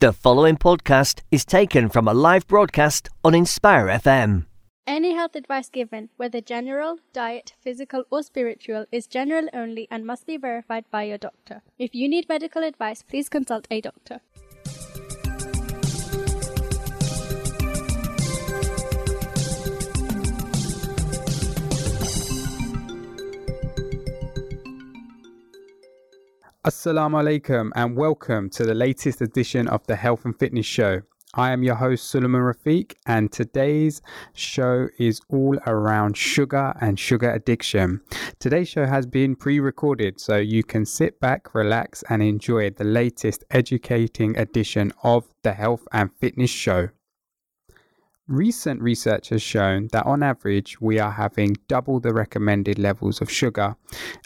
[0.00, 4.46] The following podcast is taken from a live broadcast on Inspire FM.
[4.86, 10.24] Any health advice given, whether general, diet, physical, or spiritual, is general only and must
[10.24, 11.62] be verified by your doctor.
[11.80, 14.20] If you need medical advice, please consult a doctor.
[26.68, 31.00] Assalamu alaikum and welcome to the latest edition of the Health and Fitness Show.
[31.32, 34.02] I am your host Suleiman Rafiq, and today's
[34.34, 38.02] show is all around sugar and sugar addiction.
[38.38, 42.84] Today's show has been pre recorded, so you can sit back, relax, and enjoy the
[42.84, 46.90] latest educating edition of the Health and Fitness Show.
[48.26, 53.30] Recent research has shown that on average, we are having double the recommended levels of
[53.30, 53.76] sugar,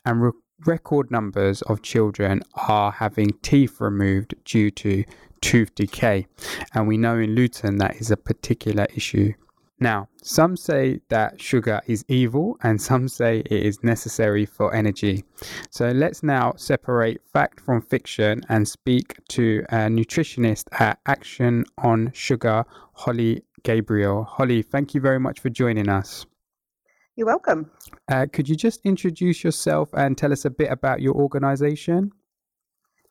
[0.05, 0.33] and re-
[0.66, 5.05] record numbers of children are having teeth removed due to
[5.41, 6.27] tooth decay.
[6.75, 9.33] And we know in Luton that is a particular issue.
[9.81, 15.25] Now, some say that sugar is evil and some say it is necessary for energy.
[15.70, 22.12] So let's now separate fact from fiction and speak to a nutritionist at Action on
[22.14, 24.23] Sugar, Holly Gabriel.
[24.23, 26.27] Holly, thank you very much for joining us.
[27.14, 27.70] You're welcome.
[28.10, 32.10] Uh, could you just introduce yourself and tell us a bit about your organization?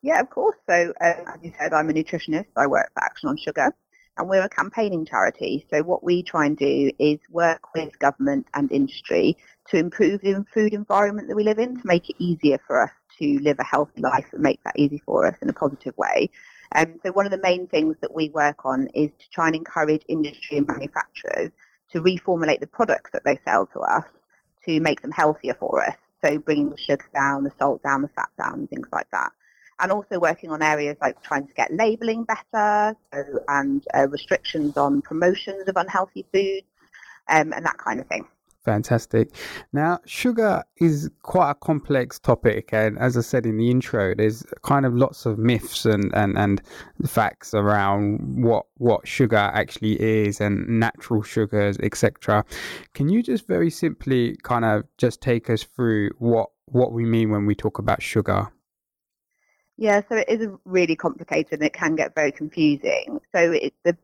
[0.02, 0.56] Yeah, of course.
[0.68, 2.46] So, um, as you said, I'm a nutritionist.
[2.56, 3.72] I work for Action on Sugar,
[4.18, 5.64] and we're a campaigning charity.
[5.70, 9.36] So, what we try and do is work with government and industry
[9.68, 12.90] to improve the food environment that we live in, to make it easier for us
[13.20, 16.28] to live a healthy life and make that easy for us in a positive way.
[16.74, 19.54] Um, so, one of the main things that we work on is to try and
[19.54, 21.52] encourage industry and manufacturers
[21.92, 24.04] to reformulate the products that they sell to us
[24.64, 25.96] to make them healthier for us.
[26.24, 29.32] So bringing the sugar down, the salt down, the fat down, things like that.
[29.80, 34.76] And also working on areas like trying to get labelling better so, and uh, restrictions
[34.76, 36.66] on promotions of unhealthy foods
[37.28, 38.26] um, and that kind of thing.
[38.64, 39.34] Fantastic.
[39.72, 44.44] Now, sugar is quite a complex topic, and as I said in the intro, there's
[44.62, 46.62] kind of lots of myths and, and, and
[47.04, 52.44] facts around what what sugar actually is and natural sugars, etc.
[52.94, 57.30] Can you just very simply kind of just take us through what what we mean
[57.30, 58.46] when we talk about sugar?
[59.76, 63.20] Yeah, so it is really complicated and it can get very confusing.
[63.34, 63.96] So it's the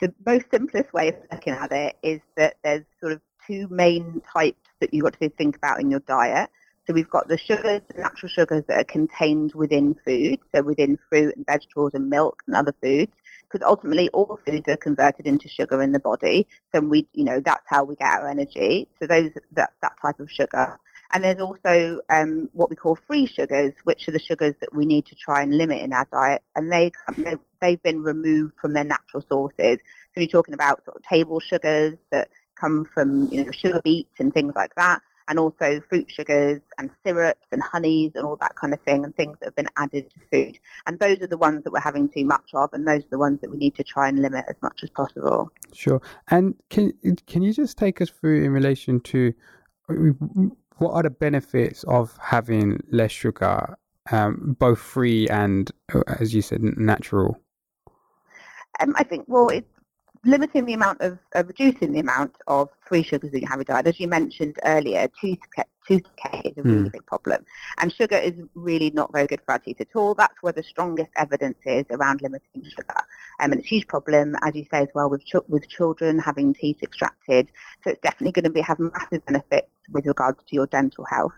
[0.00, 4.22] the most simplest way of looking at it is that there's sort of two main
[4.32, 6.50] types that you've got to think about in your diet.
[6.86, 10.98] So we've got the sugars, the natural sugars that are contained within food, so within
[11.08, 13.10] fruit and vegetables and milk and other foods,
[13.42, 16.46] because ultimately all foods are converted into sugar in the body.
[16.72, 18.86] So we, you know, that's how we get our energy.
[19.00, 20.78] So those, that, that type of sugar.
[21.12, 24.86] And there's also um, what we call free sugars, which are the sugars that we
[24.86, 26.90] need to try and limit in our diet, and they
[27.60, 29.78] they've been removed from their natural sources.
[30.14, 34.18] So you're talking about sort of table sugars that come from you know sugar beets
[34.18, 38.54] and things like that, and also fruit sugars and syrups and honeys and all that
[38.56, 40.58] kind of thing, and things that have been added to food.
[40.86, 43.18] And those are the ones that we're having too much of, and those are the
[43.18, 45.50] ones that we need to try and limit as much as possible.
[45.72, 46.00] Sure.
[46.28, 46.92] And can
[47.26, 49.34] can you just take us through in relation to
[50.78, 53.76] what are the benefits of having less sugar,
[54.10, 55.70] um, both free and,
[56.18, 57.40] as you said, natural?
[58.80, 59.66] Um, I think well, it's
[60.26, 63.66] limiting the amount of, uh, reducing the amount of free sugars that you have in
[63.66, 63.86] your diet.
[63.86, 65.38] As you mentioned earlier, tooth
[65.86, 66.92] tooth decay is a really mm.
[66.92, 67.44] big problem.
[67.78, 70.14] And sugar is really not very good for our teeth at all.
[70.14, 72.96] That's where the strongest evidence is around limiting sugar.
[73.40, 76.18] Um, and it's a huge problem, as you say as well, with, ch- with children
[76.18, 77.48] having teeth extracted.
[77.84, 81.34] So it's definitely going to be, have massive benefits with regards to your dental health.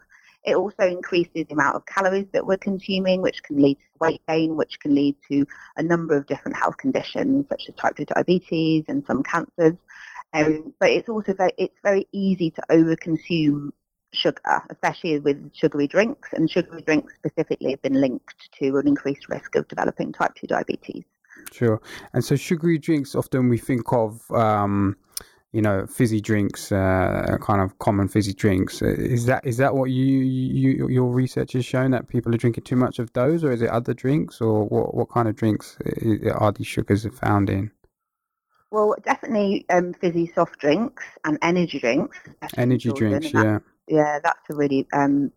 [0.49, 4.23] It also increases the amount of calories that we're consuming, which can lead to weight
[4.27, 8.07] gain, which can lead to a number of different health conditions, such as type 2
[8.07, 9.75] diabetes and some cancers.
[10.33, 13.73] Um, but it's also very, it's very easy to overconsume
[14.15, 19.29] sugar, especially with sugary drinks, and sugary drinks specifically have been linked to an increased
[19.29, 21.05] risk of developing type 2 diabetes.
[21.53, 21.79] Sure.
[22.15, 24.97] And so sugary drinks, often we think of um,
[25.53, 28.83] you know fizzy drinks, uh, kind of common fizzy drinks.
[28.83, 32.39] Uh, is that is that what you, you your research has shown that people are
[32.39, 35.37] drinking too much of those, or is it other drinks, or what what kind of
[35.37, 35.79] drinks
[36.35, 37.71] are these sugars found in?
[38.71, 42.19] Well, definitely um, fizzy soft drinks and energy drinks.
[42.57, 43.61] Energy drinks, yeah.
[43.91, 44.87] Yeah, that's a really.
[44.93, 45.33] Um,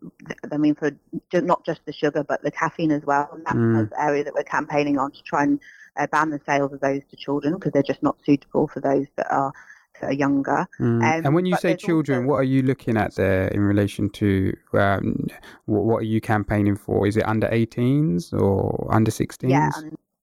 [0.52, 0.90] I mean, for
[1.32, 3.30] not just the sugar, but the caffeine as well.
[3.32, 3.88] And that's mm.
[3.88, 5.58] the area that we're campaigning on to try and
[5.96, 9.06] uh, ban the sales of those to children because they're just not suitable for those
[9.16, 9.54] that are
[10.04, 10.66] are younger.
[10.80, 11.02] Mm.
[11.02, 12.28] Um, and when you say children, also...
[12.28, 15.26] what are you looking at there in relation to um,
[15.66, 17.06] what, what, are you campaigning for?
[17.06, 19.50] Is it under 18s or under 16s?
[19.50, 19.70] Yeah,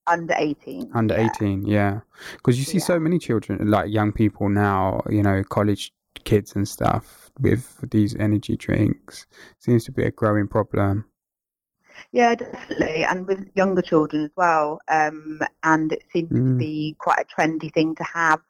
[0.07, 0.91] under 18.
[0.93, 1.29] Under yeah.
[1.35, 1.99] 18, yeah.
[2.33, 2.83] Because you see Yeah.
[2.83, 5.93] so many children, like young people now, you know, college
[6.25, 9.25] kids and stuff with these energy drinks.
[9.59, 11.05] Seems to be a growing problem.
[12.11, 14.79] Yeah, definitely, and with younger children as well.
[14.87, 16.57] Um, and it seems to Mm.
[16.57, 18.41] be quite a trendy thing to have.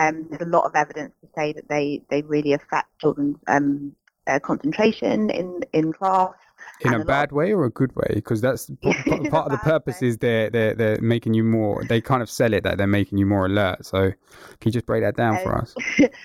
[0.00, 3.92] Um, there's a lot of evidence to say that they, they really affect children's um,
[4.26, 6.32] uh, concentration in, in class.
[6.80, 8.12] In a a bad way or a good way?
[8.14, 10.08] Because that's p- p- part of the purpose way.
[10.08, 13.18] is they're, they're, they're making you more, they kind of sell it that they're making
[13.18, 13.84] you more alert.
[13.84, 15.76] So can you just break that down for Uh, us?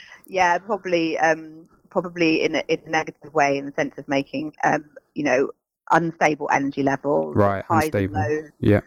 [0.27, 4.54] yeah, probably um, probably in a, in a negative way in the sense of making
[4.63, 5.51] um, you know
[5.92, 8.16] unstable energy levels, Right, highs unstable.
[8.16, 8.81] and lows, Yeah.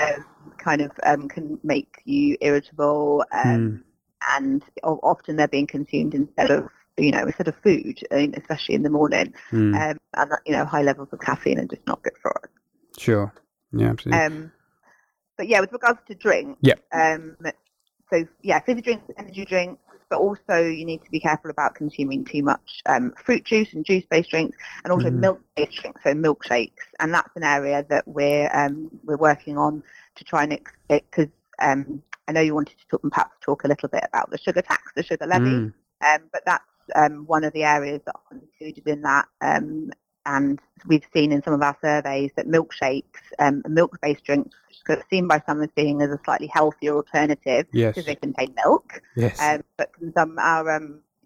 [0.00, 0.24] um,
[0.58, 3.82] kind of um, can make you irritable, um, Mm.
[4.30, 8.90] And often they're being consumed instead of you know instead of food, especially in the
[8.90, 9.74] morning, Mm.
[9.74, 12.50] um, and that, you know high levels of caffeine are just not good for us.
[12.98, 13.32] Sure.
[13.72, 14.20] Yeah, absolutely.
[14.26, 14.52] Um,
[15.36, 16.80] but yeah, with regards to drink, Yep.
[16.92, 17.36] Um,
[18.10, 19.80] so yeah, fizzy drinks, energy drinks,
[20.10, 23.84] but also you need to be careful about consuming too much um, fruit juice and
[23.84, 25.20] juice-based drinks, and also Mhm.
[25.20, 29.82] milk-based drinks, so milkshakes, and that's an area that we're um, we're working on
[30.16, 30.58] to try and
[30.88, 31.28] because
[31.60, 34.62] um, I know you wanted to talk, perhaps talk a little bit about the sugar
[34.62, 35.72] tax, the sugar levy, Mm.
[36.04, 36.64] um, but that's
[36.94, 39.26] um, one of the areas that are included in that.
[39.40, 39.90] Um,
[40.24, 43.04] and we've seen in some of our surveys that milkshakes,
[43.40, 44.56] um, milk-based drinks,
[44.88, 47.94] are seen by some as being as a slightly healthier alternative Yes.
[47.94, 49.00] because they contain milk.
[49.16, 49.40] Yes.
[49.40, 50.70] Um, but some our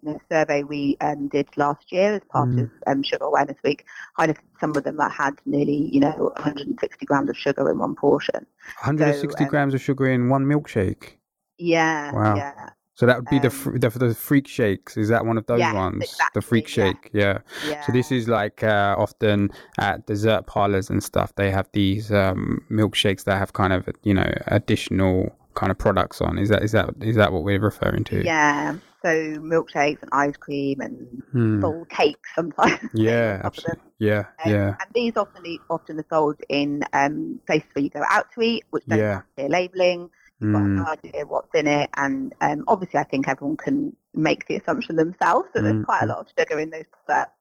[0.05, 2.63] um, know, survey we um, did last year as part Mm.
[2.63, 3.85] of um, Sugar Awareness Week,
[4.17, 7.95] highlighted some of them that had nearly you know 160 grams of sugar in one
[7.95, 8.45] portion.
[8.79, 11.17] 160 um, grams of sugar in one milkshake.
[11.57, 12.35] Yeah, Wow.
[12.37, 14.97] yeah, So that would be the, um, fr- the the freak shakes.
[14.97, 16.19] Is that one of those Yes, ones?
[16.33, 17.09] The freak exactly, shake.
[17.13, 17.39] Yeah.
[17.61, 17.81] yeah.
[17.85, 21.33] So this is like uh, often at dessert parlors and stuff.
[21.35, 26.21] They have these um, milkshakes that have kind of you know additional kind of products
[26.21, 26.37] on.
[26.37, 28.23] Is that is that is that what we're referring to?
[28.23, 28.77] Yeah.
[29.03, 29.09] So
[29.39, 31.61] milkshakes and ice cream and Hmm.
[31.61, 32.79] full cakes sometimes.
[32.93, 33.41] Yeah.
[33.43, 33.75] on top of them.
[33.77, 33.91] Absolutely.
[33.99, 34.23] Yeah.
[34.43, 34.75] Um, Yeah.
[34.79, 38.63] And these often often are sold in um, places where you go out to eat,
[38.71, 39.13] which don't Yeah.
[39.13, 40.09] have clear labelling.
[40.39, 40.75] You've got Mm.
[40.75, 44.95] no idea what's in it, and um, obviously, I think everyone can make the assumption
[44.95, 46.09] themselves that there's quite a Mhm.
[46.09, 47.31] lot of sugar in those products.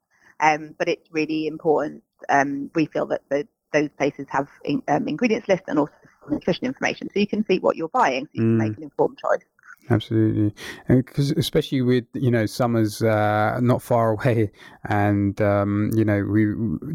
[0.40, 2.02] Um, but it's really important.
[2.30, 5.92] Um, we feel that the, those places have in, um, ingredients lists and also
[6.30, 8.58] nutrition information, so you can see what you're buying, so you can Mm.
[8.58, 9.44] make an informed choice.
[9.88, 10.52] Absolutely,
[10.88, 14.50] because especially with you know summers uh, not far away,
[14.88, 16.46] and um, you know we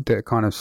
[0.05, 0.53] the kind of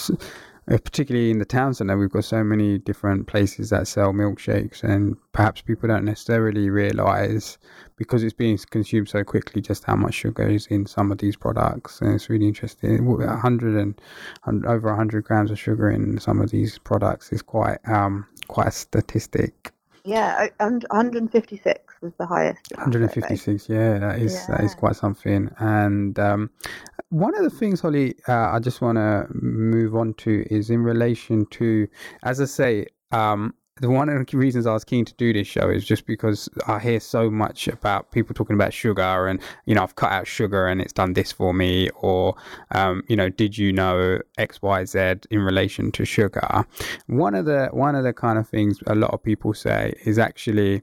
[0.70, 4.84] uh, particularly in the town centre we've got so many different places that sell milkshakes,
[4.84, 7.58] and perhaps people don't necessarily realise
[7.96, 11.34] because it's being consumed so quickly just how much sugar is in some of these
[11.36, 13.04] products, and it's really interesting.
[13.40, 13.76] hundred
[14.46, 18.68] and over hundred grams of sugar in some of these products is quite um quite
[18.68, 19.72] a statistic.
[20.04, 22.72] Yeah, and 156 was the highest.
[22.72, 23.40] in our survey.
[23.40, 26.50] 156 yeah that is that is quite something and um,
[27.10, 30.82] one of the things holly uh, i just want to move on to is in
[30.82, 31.86] relation to
[32.22, 35.46] as i say um, the one of the reasons I was keen to do this
[35.46, 39.74] show is just because I hear so much about people talking about sugar and you
[39.74, 42.34] know I've cut out sugar and it's done this for me or
[42.72, 46.64] um, you know did you know X Y Z in relation to sugar.
[47.06, 50.18] One of the one of the kind of things a lot of people say is
[50.18, 50.82] actually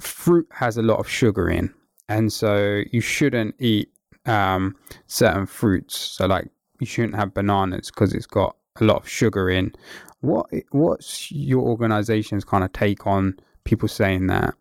[0.00, 1.72] fruit has a lot of sugar in,
[2.08, 3.90] and so you shouldn't eat
[4.26, 4.76] um,
[5.06, 5.96] certain fruits.
[5.96, 6.48] So like
[6.80, 9.74] you shouldn't have bananas because it's got a lot of sugar in.
[10.20, 14.54] What what's your organisation's kind of take on people saying that?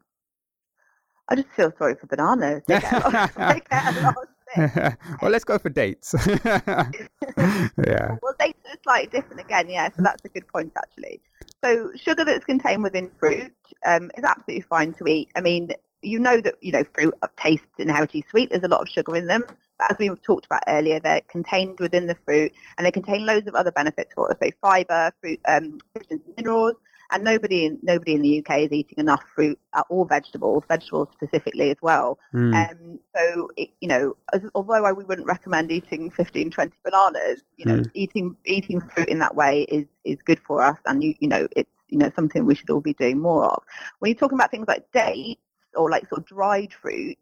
[1.30, 2.64] I just feel sorry for bananas.
[2.68, 4.16] They get a lot, they get a lot
[4.56, 4.98] sick.
[5.22, 6.14] well, let's go for dates.
[6.46, 6.90] yeah.
[8.22, 11.22] Well, dates are slightly different again, yeah, so that's a good point actually.
[11.64, 13.54] So sugar that's contained within fruit
[13.86, 15.30] um, is absolutely fine to eat.
[15.36, 18.50] I mean, you know that, you know, fruit tastes inherently sweet.
[18.50, 19.44] There's a lot of sugar in them.
[19.90, 23.56] As we talked about earlier, they're contained within the fruit and they contain loads of
[23.56, 24.38] other benefits for us.
[24.42, 26.76] So fibre, fruit, um, and minerals.
[27.14, 31.10] And nobody in, nobody in the UK is eating enough fruit uh, or vegetables, vegetables
[31.12, 32.18] specifically as well.
[32.34, 32.72] Mm.
[32.72, 37.42] Um, so, it, you know, as, although I, we wouldn't recommend eating 15, 20 bananas,
[37.58, 41.14] you know, eating eating fruit in that way is, is good for us, and you
[41.20, 43.62] you know, it's you know something we should all be doing more of.
[44.00, 45.42] When you're talking about things like dates
[45.76, 47.18] or like sort of dried fruit,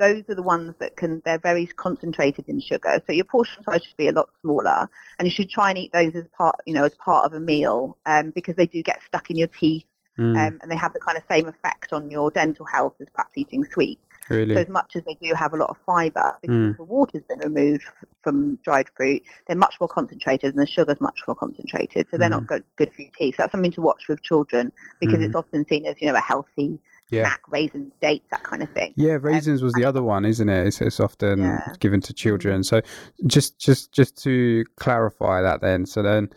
[0.00, 3.00] those are the ones that can they're very concentrated in sugar.
[3.06, 4.88] So your portion size should be a lot smaller,
[5.18, 7.40] and you should try and eat those as part you know as part of a
[7.40, 9.84] meal, um, because they do get stuck in your teeth
[10.18, 10.36] Mm.
[10.36, 13.32] um, and they have the kind of same effect on your dental health as perhaps
[13.36, 14.02] eating sweets.
[14.28, 14.54] Really?
[14.54, 16.76] So as much as they do have a lot of fibre, because Mm.
[16.76, 17.84] the water's been removed
[18.22, 22.06] from dried fruit, they're much more concentrated and the sugar's much more concentrated.
[22.10, 22.32] So they're Mm.
[22.38, 23.36] not good, good for your teeth.
[23.36, 25.26] So that's something to watch with children because Mm.
[25.26, 26.78] it's often seen as, you know, a healthy
[27.10, 27.24] Yeah.
[27.24, 28.92] snack, raisins, dates, that kind of thing.
[28.96, 30.66] Yeah, raisins was the other one, isn't it?
[30.66, 31.74] It's, it's often Yeah.
[31.80, 32.62] Given to children.
[32.64, 32.80] So
[33.26, 36.30] just just just to clarify that then, so then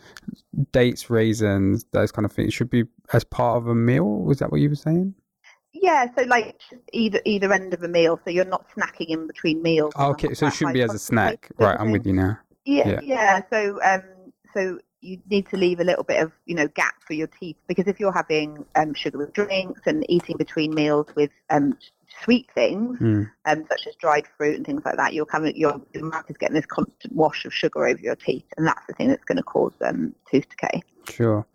[0.72, 4.04] dates, raisins, those kind of things should be as part of a meal.
[4.22, 5.14] Was that what you were saying?
[5.72, 6.60] Yeah, so like
[6.92, 9.92] either either end of a meal, so you're not snacking in between meals.
[9.96, 11.50] Oh, okay, so it shouldn't be as a snack.
[11.58, 12.38] Right, I'm with you now.
[12.64, 13.00] Yeah, Yeah.
[13.02, 13.42] yeah.
[13.50, 14.02] So, um,
[14.54, 17.56] so you need to leave a little bit of, you know, gap for your teeth
[17.66, 21.76] because if you're having um, sugar with drinks and eating between meals with um,
[22.22, 23.30] sweet things, Mm.
[23.44, 26.36] um, such as dried fruit and things like that, you're coming, your, your mouth is
[26.38, 29.36] getting this constant wash of sugar over your teeth, and that's the thing that's going
[29.36, 30.82] to cause um, tooth decay.
[31.08, 31.46] Sure.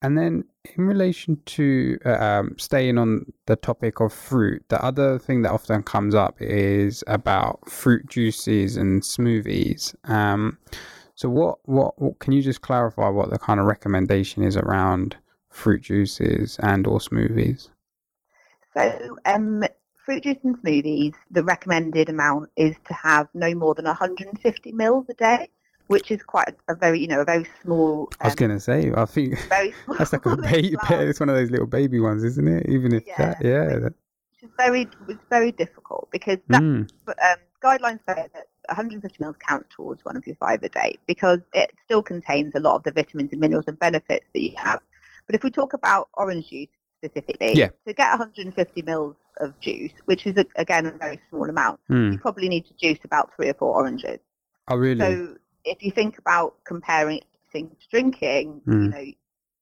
[0.00, 0.44] And then
[0.76, 5.52] in relation to uh, um, staying on the topic of fruit, the other thing that
[5.52, 9.94] often comes up is about fruit juices and smoothies.
[10.08, 10.58] Um,
[11.14, 15.16] so what, what, what can you just clarify what the kind of recommendation is around
[15.50, 17.68] fruit juices and or smoothies?
[18.74, 19.64] So, um,
[20.04, 25.06] fruit juice and smoothies, the recommended amount is to have no more than 150 mils
[25.10, 25.48] a day,
[25.88, 28.10] which is quite a, a very, you know, a very small.
[28.20, 29.34] I was um, gonna say, I think
[29.98, 30.76] that's like a baby.
[30.90, 32.68] It's one of those little baby ones, isn't it?
[32.68, 33.48] Even if that, Yeah.
[33.48, 33.78] yeah.
[33.78, 33.94] That,
[34.32, 39.36] Which is very, it's very difficult because that mm, um, guidelines say that 150 mils
[39.46, 42.82] counts towards one of your five a day because it still contains a lot of
[42.84, 44.80] the vitamins and minerals and benefits that you have.
[45.26, 46.68] But if we talk about orange juice
[47.04, 47.70] specifically, Yeah.
[47.86, 52.12] to get 150 mils of juice, which is a, again a very small amount, mm.
[52.12, 54.18] you probably need to juice about three or four oranges.
[54.68, 55.00] Oh, really?
[55.00, 57.20] So if you think about comparing
[57.52, 58.90] things to drinking, you Mm.
[58.90, 59.04] know,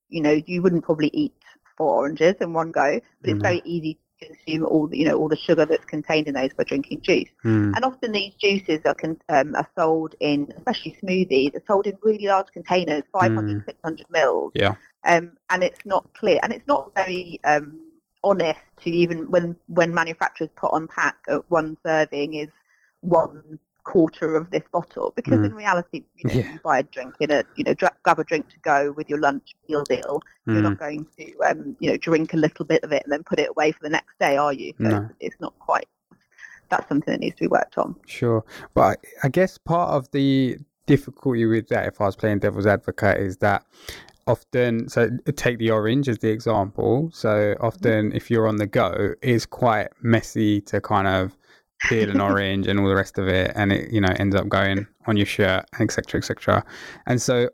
[0.08, 1.34] you know, you wouldn't probably eat
[1.76, 5.28] four oranges in one go, but it's very easy consume all the, you know, all
[5.28, 7.28] the sugar that's contained in those by drinking juice.
[7.44, 11.86] Mm, And often these juices are, con- um, are sold in, especially smoothies, are sold
[11.86, 14.52] in really large containers, 500, 600 mils.
[14.54, 14.74] Yeah.
[15.06, 17.80] Um, and it's not clear, and it's not very um,
[18.22, 22.48] honest to even when when manufacturers put on pack uh, one serving is
[23.00, 23.58] one
[23.90, 25.46] quarter of this bottle, because Mm.
[25.46, 26.52] in reality, you know, Yeah.
[26.52, 29.08] you buy a drink in a, you know, dra- grab a drink to go with
[29.10, 30.22] your lunch meal deal.
[30.46, 30.62] You're mm.
[30.62, 33.38] not going to, um, you know, drink a little bit of it and then put
[33.38, 34.72] it away for the next day, are you?
[34.78, 35.08] So No.
[35.20, 35.88] it's, not quite.
[36.68, 37.96] That's something that needs to be worked on.
[38.06, 38.44] Sure,
[38.74, 42.66] but I, I guess part of the difficulty with that, if I was playing devil's
[42.66, 43.64] advocate, is that
[44.26, 44.88] often.
[44.88, 47.10] So take the orange as the example.
[47.12, 51.36] So often, if you're on the go, it's quite messy to kind of
[51.88, 54.48] peel an orange and all the rest of it, and it you know ends up
[54.48, 56.64] going on your shirt, etc., etc.
[57.06, 57.50] And so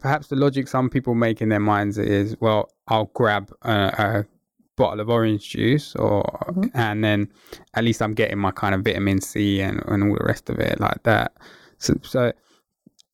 [0.00, 4.24] perhaps the logic some people make in their minds is, well, I'll grab a, a
[4.76, 6.70] bottle of orange juice, or Mhm.
[6.74, 7.28] and then
[7.74, 10.58] at least I'm getting my kind of vitamin C and, and all the rest of
[10.58, 11.32] it like that.
[11.78, 12.32] So, so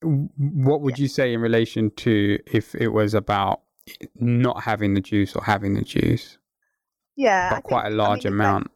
[0.01, 3.61] what would you say in relation to if it was about
[4.19, 6.37] not having the juice or having the juice,
[7.15, 8.71] Yeah, I but quite think- a I large mean, it's amount?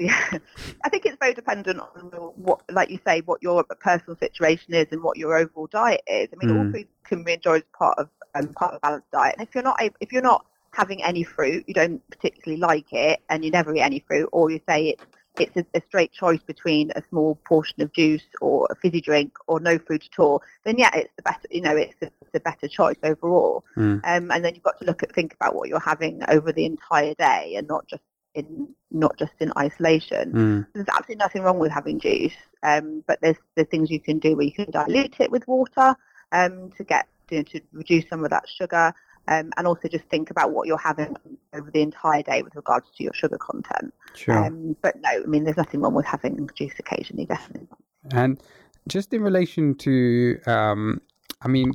[0.00, 0.38] Yeah,
[0.82, 4.86] I think it's very dependent on what, like you say, what your personal situation is
[4.92, 6.28] and what your overall diet is.
[6.32, 6.72] I mean, all Mm.
[6.72, 9.34] food can be enjoyed as part of um, part of a balanced diet.
[9.38, 13.20] And if you're not if you're not having any fruit, you don't particularly like it,
[13.28, 15.04] and you never eat any fruit, or you say it's
[15.38, 19.32] it's a, a straight choice between a small portion of juice or a fizzy drink
[19.48, 21.46] or no fruit at all, then yeah, it's the better.
[21.50, 23.64] You know, it's the, the better choice overall.
[23.76, 24.00] Mm.
[24.04, 26.64] Um, and then you've got to look at think about what you're having over the
[26.64, 28.02] entire day, and not just
[28.34, 30.32] in not just in isolation.
[30.32, 30.66] Mm.
[30.72, 34.36] There's absolutely nothing wrong with having juice, um, but there's there's things you can do
[34.36, 35.96] where you can dilute it with water
[36.32, 38.92] um, to get you know, to reduce some of that sugar,
[39.28, 41.16] um, and also just think about what you're having
[41.54, 43.92] over the entire day with regards to your sugar content.
[44.14, 44.46] Sure.
[44.46, 47.68] Um, but no, I mean there's nothing wrong with having juice occasionally, definitely.
[48.12, 48.40] And
[48.88, 51.00] just in relation to, um,
[51.42, 51.72] I mean,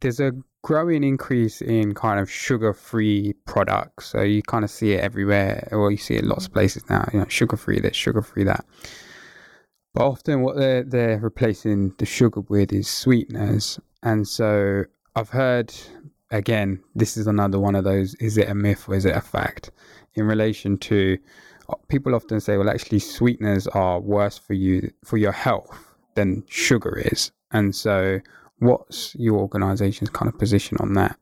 [0.00, 4.06] there's a growing increase in kind of sugar-free products.
[4.06, 6.60] So you kind of see it everywhere, or you see it lots of mm-hmm.
[6.60, 7.08] places now.
[7.12, 8.64] You know, sugar-free this, sugar-free that.
[9.94, 13.78] But often, what they're they're replacing the sugar with is sweeteners.
[14.02, 15.72] And so I've heard
[16.30, 19.20] again, this is another one of those: is it a myth or is it a
[19.20, 19.70] fact?
[20.14, 21.18] In relation to
[21.88, 26.98] people often say, well, actually, sweeteners are worse for you for your health than sugar
[26.98, 27.32] is.
[27.52, 28.20] And so,
[28.58, 31.16] what's your organisation's kind of position on that?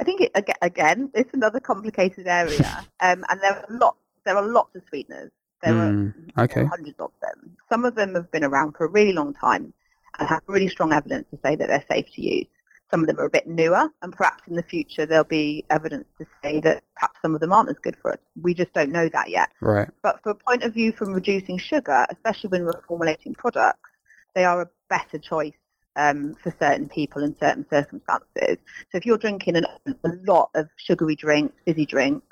[0.00, 0.32] I think it,
[0.62, 5.30] again, it's another complicated area, um, and there are lots there are lots of sweeteners.
[5.62, 6.64] There are Mm, There okay.
[6.64, 7.56] hundreds of them.
[7.70, 9.72] Some of them have been around for a really long time
[10.18, 12.46] and have really strong evidence to say that they're safe to use.
[12.90, 16.06] some of them are a bit newer, and perhaps in the future there'll be evidence
[16.18, 18.18] to say that perhaps some of them aren't as good for us.
[18.42, 19.48] We just don't know that yet.
[19.60, 19.88] Right.
[20.02, 23.90] But from a point of view from reducing sugar, especially when we're formulating products,
[24.34, 25.54] they are a better choice
[26.00, 28.56] um, for certain people in certain circumstances.
[28.90, 32.26] So if you're drinking an, a lot of sugary drinks, fizzy drinks,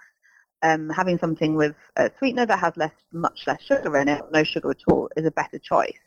[0.62, 4.42] um, having something with a sweetener that has less, much less sugar in it, no
[4.42, 6.00] sugar at all, is a better choice.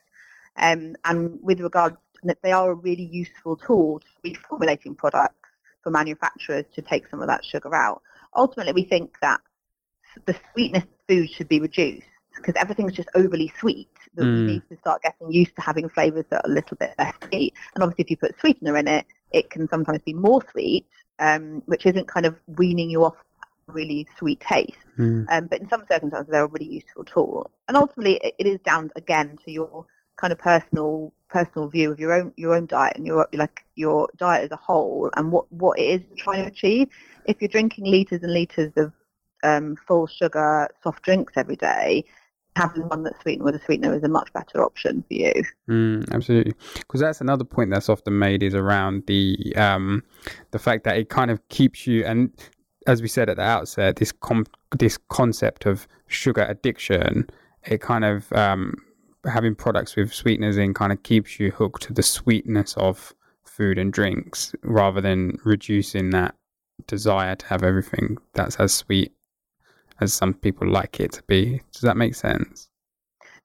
[0.58, 5.50] Um, and with regards, that they are a really useful tool to reformulating products
[5.84, 8.02] for manufacturers to take some of that sugar out.
[8.36, 9.40] Ultimately, we think that
[10.26, 12.06] the sweetness of food should be reduced
[12.42, 14.36] because everything's just overly sweet that Mm.
[14.36, 17.14] we need to start getting used to having flavours that are a little bit less
[17.30, 17.54] sweet.
[17.76, 20.86] And obviously, if you put sweetener in it, it can sometimes be more sweet,
[21.20, 23.16] um, which isn't kind of weaning you off
[23.68, 24.74] really sweet taste.
[24.98, 25.26] Mm.
[25.30, 27.50] Um, but in some circumstances, they're a really useful tool.
[27.68, 29.86] And ultimately, it, it is down again to your
[30.18, 34.10] kind of personal personal view of your own your own diet and your like your
[34.18, 36.90] diet as a whole and what what it is you're trying to achieve.
[37.26, 38.92] If you're drinking liters and liters of
[39.44, 42.04] um, full sugar soft drinks every day,
[42.56, 45.34] having one that's sweetened with a sweetener is a much better option for you.
[45.70, 50.04] Mm, absolutely, because that's another point that's often made is around the um,
[50.52, 52.32] the fact that it kind of keeps you, and
[52.88, 54.46] as we said at the outset, this com-
[54.78, 57.30] this concept of sugar addiction,
[57.66, 58.76] it kind of um,
[59.26, 63.78] having products with sweeteners in kind of keeps you hooked to the sweetness of food
[63.78, 66.36] and drinks rather than reducing that
[66.88, 69.14] desire to have everything that's as sweet
[70.02, 71.62] as some people like it to be.
[71.72, 72.70] Does that make sense?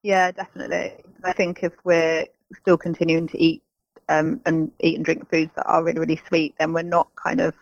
[0.02, 0.92] Yeah, definitely.
[1.24, 2.26] I think if we're
[2.60, 3.62] still continuing to eat
[4.08, 7.40] um, and eat and drink foods that are really, really sweet, then we're not kind
[7.40, 7.54] of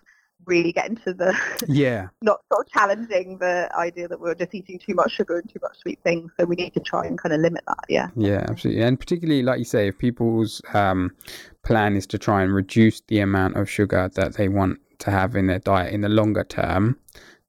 [0.46, 1.34] really getting to the
[1.68, 2.08] Yeah.
[2.20, 5.58] not sort of challenging the idea that we're just eating too much sugar and too
[5.62, 6.30] much sweet things.
[6.38, 7.84] So we need to try and kind of limit that.
[7.88, 8.08] Yeah.
[8.14, 8.82] Yeah, absolutely.
[8.82, 11.12] And particularly, like you say, if people's um,
[11.64, 15.34] plan is to try and reduce the amount of sugar that they want to have
[15.34, 16.98] in their diet in the longer term,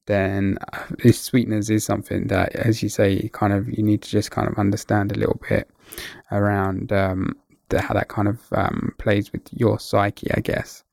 [0.05, 4.09] then uh, this sweetness is something that, as you say, kind of you need to
[4.09, 5.69] just kind of understand a little bit
[6.31, 7.35] around um,
[7.69, 10.83] the, how that kind of um, plays with your psyche, I guess.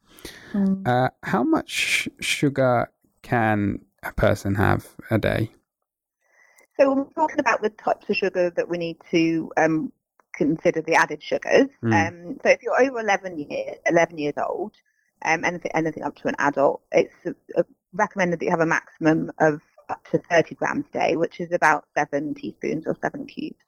[0.86, 2.90] Uh, how much sugar
[3.22, 5.50] can a person have a day?
[6.78, 9.92] So when we're talking about the types of sugar that we need to um,
[10.34, 11.68] consider the added sugars.
[11.82, 12.08] Mm.
[12.08, 14.72] Um, so if you're over 11 years, 11 years old,
[15.24, 18.66] um, anything, anything up to an adult, it's uh, uh, recommended that you have a
[18.66, 23.26] maximum of up to 30 grams a day, which is about seven teaspoons or seven
[23.26, 23.58] cubes.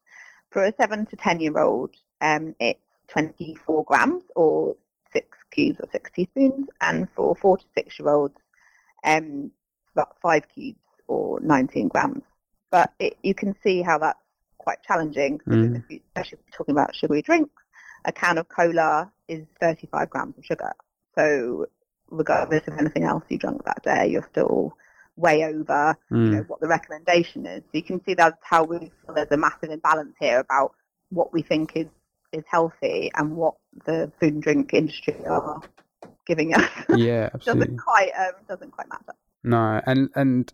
[0.50, 4.76] For a seven to 10 year old, um, it's 24 grams or
[5.12, 8.36] six cubes or six teaspoons, and for four to six year olds,
[9.04, 9.50] um,
[9.94, 12.22] about five cubes or 19 grams.
[12.70, 14.18] But it, you can see how that's
[14.58, 15.76] quite challenging, Mm.
[15.76, 17.62] if you, especially if you're talking about sugary drinks.
[18.06, 20.72] A can of cola is 35 grams of sugar.
[21.14, 21.66] So
[22.16, 24.76] regardless of anything else you drank that day, you're still
[25.16, 26.48] way over you know, Mm.
[26.48, 27.62] what the recommendation is.
[27.62, 30.72] So you can see that's how we feel there's a massive imbalance here about
[31.10, 31.86] what we think is,
[32.32, 33.54] is healthy and what
[33.86, 35.60] the food and drink industry are
[36.26, 36.68] giving us.
[36.96, 37.66] Yeah, absolutely.
[37.66, 39.16] doesn't quite um, doesn't quite match up.
[39.44, 40.52] No, and and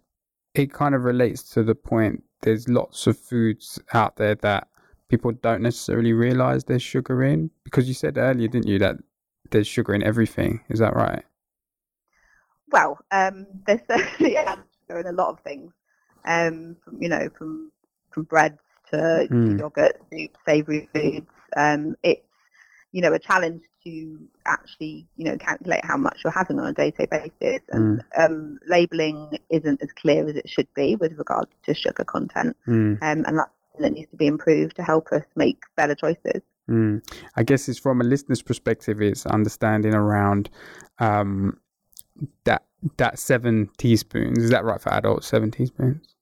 [0.55, 2.23] it kind of relates to the point.
[2.43, 4.69] There's lots of foods out there that
[5.09, 8.97] people don't necessarily realize there's sugar in because you said earlier, didn't you, that
[9.51, 10.61] there's sugar in everything.
[10.69, 11.23] Is that right?
[12.71, 15.73] Well, um, there's certainly added sugar in a lot of things.
[16.25, 17.73] Um, from, you know, from
[18.11, 18.59] from breads
[18.91, 19.59] to Mm.
[19.59, 21.27] yogurt, soup, savoury foods.
[21.57, 22.23] Um, it's
[22.93, 26.73] you know a challenge to actually you know calculate how much you're having on a
[26.75, 27.07] day-to-day
[27.41, 32.05] basis, and um, labelling isn't as clear as it should be with regards to sugar
[32.05, 35.63] content, Mm, um, and that's something that needs to be improved to help us make
[35.77, 36.43] better choices.
[36.69, 37.01] mm.
[37.37, 40.51] I guess it's from a listener's perspective, it's understanding around
[40.99, 41.59] um,
[42.45, 42.65] that
[42.97, 44.39] that seven teaspoons.
[44.39, 45.27] Is that right for adults?
[45.27, 46.15] Seven teaspoons.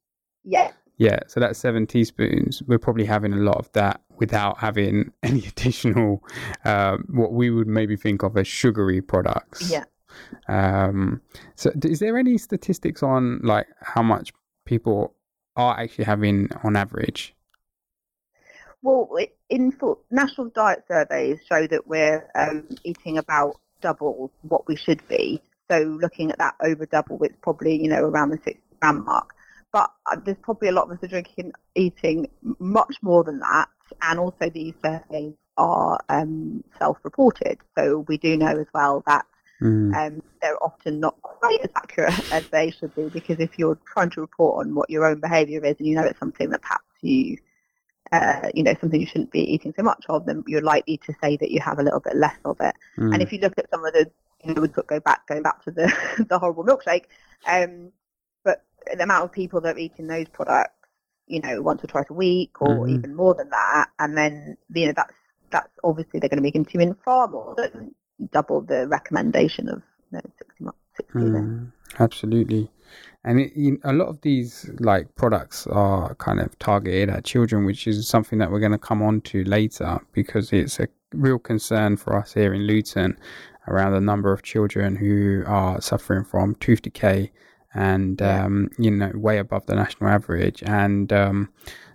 [0.45, 2.63] Yeah, Yeah, so that's seven teaspoons.
[2.67, 6.25] We're probably having a lot of that without having any additional,
[6.65, 9.71] um, what we would maybe think of as sugary products.
[9.71, 9.85] yeah.
[10.49, 11.21] Um,
[11.55, 14.33] so, is there any statistics on like how much
[14.65, 15.15] people
[15.57, 17.35] are actually having on average?
[18.83, 19.11] Well,
[19.51, 25.07] in for national diet surveys show that we're um, eating about double what we should
[25.09, 25.43] be.
[25.71, 29.35] So looking at that over double, it's probably you know around the 60 gram mark.
[29.73, 32.29] But uh, there's probably a lot of us are drinking, eating
[32.59, 33.69] much more than that,
[34.03, 37.59] and also these surveys are um, self-reported.
[37.77, 39.27] So we do know as well that
[39.61, 43.79] Mm, um, they're often not quite as accurate as they should be because if you're
[43.93, 46.63] trying to report on what your own behaviour is and you know it's something that
[46.63, 47.37] perhaps you,
[48.13, 51.15] uh, you know, something you shouldn't be eating so much of, then you're likely to
[51.21, 52.75] say that you have a little bit less of it.
[52.99, 54.11] mm, And if you look at some of the
[54.45, 55.93] you know, would go back going back to the
[56.29, 57.05] the horrible milkshake.
[57.47, 57.93] Um,
[58.45, 60.75] but the amount of people that are eating those products,
[61.27, 62.99] you know, once or twice a week, or Mhm.
[62.99, 65.15] even more than that, and then you know that's
[65.51, 67.95] that's obviously they're going to be consuming far more than
[68.33, 71.33] double the recommendation of you know, 60, mo- 60 then.
[71.33, 72.71] Mm, absolutely.
[73.25, 77.65] And it, you, a lot of these like products are kind of targeted at children,
[77.65, 81.39] which is something that we're going to come on to later because it's a real
[81.39, 83.19] concern for us here in Luton
[83.69, 87.31] around the number of children who are suffering from tooth decay
[87.75, 91.49] and um, you know way above the national average, and um,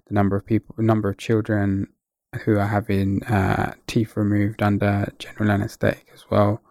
[0.07, 1.87] the number of people, number of children
[2.43, 6.61] who are having uh, teeth removed under general anaesthetic as well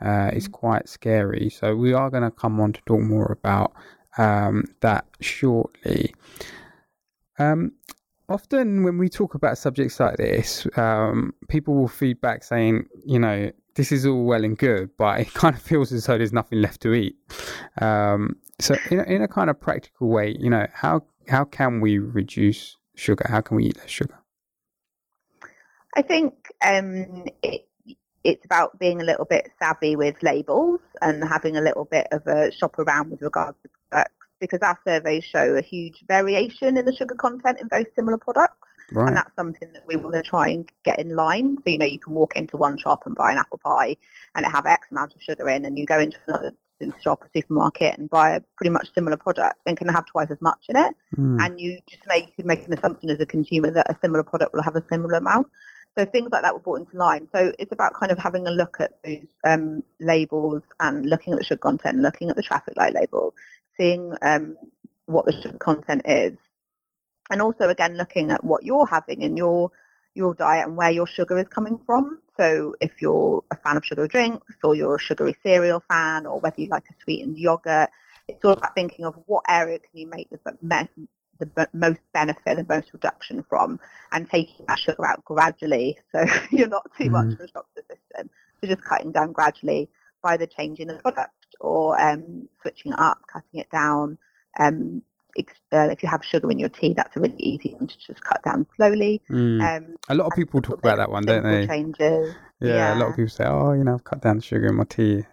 [0.00, 1.50] uh, is quite scary.
[1.50, 3.72] So we are going to come on to talk more about
[4.18, 6.14] um, that shortly.
[7.38, 7.72] Um,
[8.28, 13.50] often when we talk about subjects like this, um, people will feedback saying, you know,
[13.74, 16.60] this is all well and good, but it kind of feels as though there's nothing
[16.60, 17.16] left to eat.
[17.80, 21.80] Um, so in a, in a kind of practical way, you know, how how can
[21.80, 23.24] we reduce sugar?
[23.28, 24.18] How can we eat less sugar?
[25.96, 27.66] I think um, it,
[28.22, 32.26] it's about being a little bit savvy with labels and having a little bit of
[32.26, 36.84] a shop around with regards to products because our surveys show a huge variation in
[36.84, 38.59] the sugar content in very similar products.
[38.92, 39.08] Right.
[39.08, 41.56] And that's something that we want to try and get in line.
[41.58, 43.96] So, you know, you can walk into one shop and buy an apple pie
[44.34, 46.52] and it have X amount of sugar in, and you go into another
[47.02, 50.40] shop or supermarket and buy a pretty much similar product and can have twice as
[50.40, 50.94] much in it.
[51.16, 54.22] Mm, And you just make, you make an assumption as a consumer that a similar
[54.22, 55.48] product will have a similar amount.
[55.98, 57.28] So things like that were brought into line.
[57.34, 61.38] So it's about kind of having a look at those um, labels and looking at
[61.40, 63.34] the sugar content, looking at the traffic light label,
[63.76, 64.56] seeing um,
[65.06, 66.36] what the sugar content is,
[67.30, 69.70] and also again looking at what you're having in your
[70.14, 72.20] your diet and where your sugar is coming from.
[72.36, 76.40] So if you're a fan of sugary drinks or you're a sugary cereal fan or
[76.40, 77.90] whether you like a sweetened yogurt,
[78.28, 80.38] it's all about thinking of what area can you make the,
[81.38, 83.78] the most benefit and most reduction from
[84.12, 87.32] and taking that sugar out gradually so you're not too much Mhm.
[87.34, 88.30] of a shock to the system.
[88.60, 89.88] So just cutting down gradually
[90.22, 94.18] by the change in the product or um, switching it up, cutting it down.
[94.58, 95.02] Um,
[95.38, 98.22] uh, if you have sugar in your tea, that's a really easy one to just
[98.24, 99.20] cut down slowly.
[99.30, 99.60] mm.
[99.76, 101.66] Um, A lot of people talk about that one, don't they?
[101.66, 102.34] Changes.
[102.60, 104.74] Yeah, a lot of people say, "Oh, you know, I've cut down the sugar in
[104.76, 105.24] my tea,"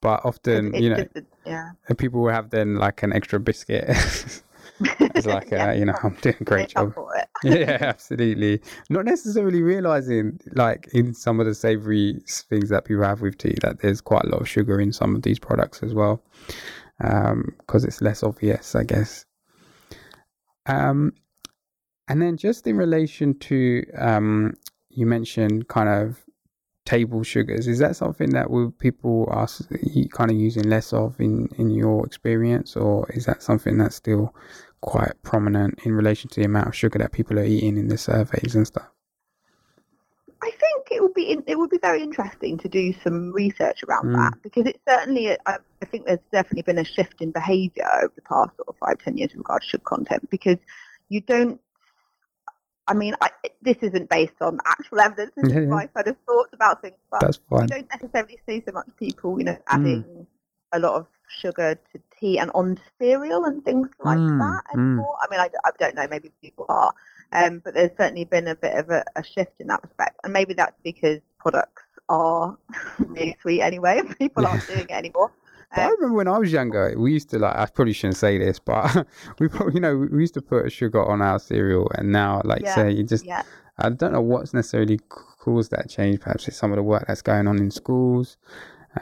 [0.00, 1.70] but often, you know, just yeah.
[1.96, 3.84] people will have then like an extra biscuit.
[4.80, 5.70] it's like, Yeah.
[5.70, 6.94] uh, you know, I'm doing a great job.
[7.44, 8.60] yeah, absolutely.
[8.90, 13.56] Not necessarily realizing, like in some of the savory things that people have with tea,
[13.62, 16.22] that there's quite a lot of sugar in some of these products as well,
[17.02, 19.24] because it's less obvious, I guess.
[20.66, 21.12] Um,
[22.08, 24.54] and then just in relation to, um,
[24.90, 26.22] you mentioned kind of
[26.84, 27.66] table sugars.
[27.68, 29.48] Is that something that will people are
[30.12, 34.34] kind of using less of in in your experience, or is that something that's still
[34.80, 37.98] quite prominent in relation to the amount of sugar that people are eating in the
[37.98, 38.88] surveys and stuff?
[40.42, 44.08] I think it would be it would be very interesting to do some research around
[44.08, 44.16] Mm.
[44.16, 48.12] that because it's certainly I, I think there's definitely been a shift in behaviour over
[48.14, 50.58] the past sort of five ten years in regards to sugar content because
[51.08, 51.60] you don't.
[52.88, 53.30] I mean, I,
[53.62, 55.30] this isn't based on actual evidence.
[55.36, 58.62] This Yeah, is my kind of thoughts about things, but That's you don't necessarily see
[58.66, 59.62] so much people, you know, Mm.
[59.68, 60.26] adding
[60.72, 64.78] a lot of sugar to tea and on cereal and things like Mm, that mm.
[64.78, 65.16] anymore.
[65.22, 66.92] I mean, I, I don't know, maybe people are,
[67.32, 70.32] um, but there's certainly been a bit of a, a shift in that respect, and
[70.32, 72.56] maybe that's because products are
[72.98, 75.30] really sweet anyway, people aren't doing it anymore.
[75.74, 77.56] But I Um, remember when I was younger, we used to like.
[77.56, 79.06] I probably shouldn't say this, but
[79.38, 82.62] we probably, you know, we used to put sugar on our cereal, and now, like,
[82.62, 83.24] Yeah, say, you just.
[83.24, 83.42] yeah,
[83.78, 86.20] I don't know what's necessarily caused that change.
[86.20, 88.36] Perhaps it's some of the work that's going on in schools,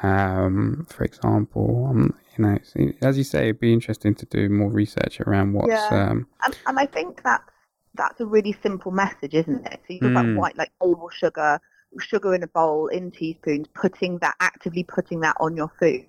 [0.03, 1.89] um, for example.
[1.91, 2.59] Um, you know,
[3.03, 5.71] as you say, it'd be interesting to do more research around what's.
[5.71, 5.89] Yeah.
[5.91, 7.43] Um, and, and I think that's
[8.01, 9.81] that's a really simple message, isn't it?
[9.87, 10.17] So you talk Mm.
[10.17, 11.61] about white, like table sugar,
[12.01, 16.07] sugar in a bowl, in teaspoons, putting that actively putting that on your food,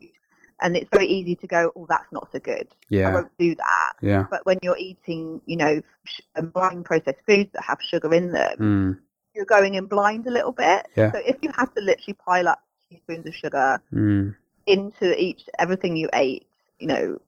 [0.61, 2.67] and it's very easy to go, oh, that's not so good.
[3.05, 3.93] I yeah, won't do that.
[4.01, 4.25] yeah.
[4.29, 8.31] But when you're eating, you know, sh- and buying processed foods that have sugar in
[8.31, 8.97] them, Mm,
[9.35, 10.87] you're going in blind a little bit.
[10.95, 11.11] Yeah.
[11.11, 14.35] So if you had to literally pile up teaspoons of sugar mm,
[14.67, 16.45] into each everything you ate,
[16.79, 17.19] you know,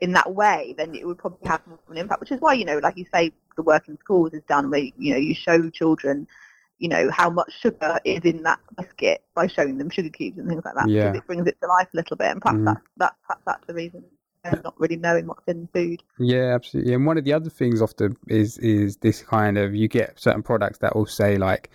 [0.00, 2.20] in that way, then it would probably have more of an impact.
[2.20, 4.80] Which is why, you know, like you say, the work in schools is done where
[4.80, 6.26] you know you show children,
[6.78, 10.48] you know, how much sugar is in that biscuit by showing them sugar cubes and
[10.48, 10.88] things like that.
[10.88, 11.10] Yeah.
[11.10, 12.64] Because it brings it to life a little bit, and perhaps Mm.
[12.64, 14.04] that's that's perhaps that's the reason.
[14.64, 16.02] Not really knowing what's in food.
[16.18, 16.94] Yeah, absolutely.
[16.94, 20.42] And one of the other things often is is this kind of you get certain
[20.42, 21.68] products that will say like,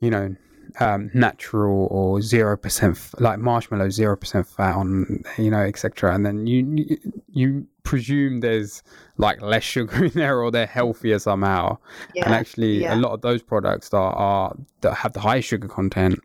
[0.00, 0.36] you know,
[0.80, 6.14] um, natural or zero percent like marshmallow zero percent fat on you know etc.
[6.14, 8.82] And then you you presume there's
[9.16, 11.78] like less sugar in there or they're healthier somehow.
[12.14, 12.94] Yeah, and actually, yeah.
[12.94, 16.18] a lot of those products are, are that have the highest sugar content.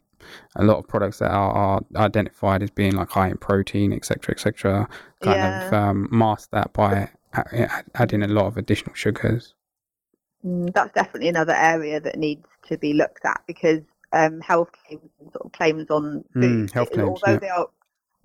[0.58, 4.34] A lot of products that are, are identified as being like high in protein, etc.,
[4.36, 4.88] etc.,
[5.22, 7.10] kind of um, mask that by
[7.96, 9.56] adding a lot of additional sugars.
[10.46, 13.82] Mm, that's definitely another area that needs to be looked at because
[14.14, 17.40] um, health claims and sort of claims on Mm, food, health it- claims, although yeah.
[17.40, 17.68] they are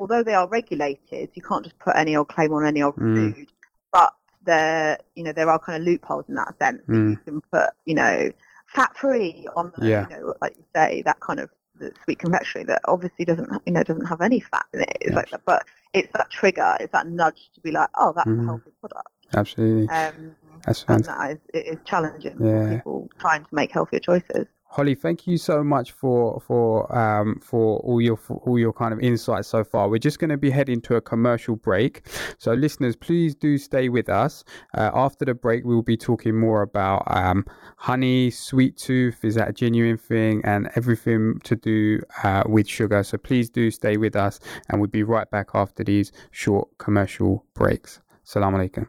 [0.00, 3.32] although they are regulated, you can't just put any old claim on any old Mm.
[3.34, 3.48] food.
[3.92, 4.12] But
[4.44, 6.82] there, you know, there are kind of loopholes in that sense.
[6.88, 7.10] Mm.
[7.10, 8.30] You can put, you know,
[8.66, 10.08] fat free on, the, Yeah.
[10.08, 13.72] you know, like you say, that kind of the sweet confectionery that obviously doesn't, you
[13.72, 14.96] know, doesn't have any fat in it.
[15.00, 15.16] It's Yeah.
[15.16, 18.42] like that, but it's that trigger, it's that nudge to be like, oh, that's Mm.
[18.42, 19.08] a healthy product.
[19.32, 21.06] Absolutely, Um, that's and fantastic.
[21.06, 22.50] that is, it is challenging Yeah.
[22.50, 24.46] for people trying to make healthier choices.
[24.74, 28.92] Holly, thank you so much for for um, for all your for all your kind
[28.92, 29.88] of insights so far.
[29.88, 32.02] We're just going to be heading to a commercial break,
[32.38, 34.42] so listeners, please do stay with us.
[34.76, 39.48] Uh, after the break, we'll be talking more about um, honey, sweet tooth, is that
[39.48, 43.04] a genuine thing, and everything to do uh, with sugar.
[43.04, 47.46] So please do stay with us, and we'll be right back after these short commercial
[47.54, 48.00] breaks.
[48.24, 48.88] Salam alaikum.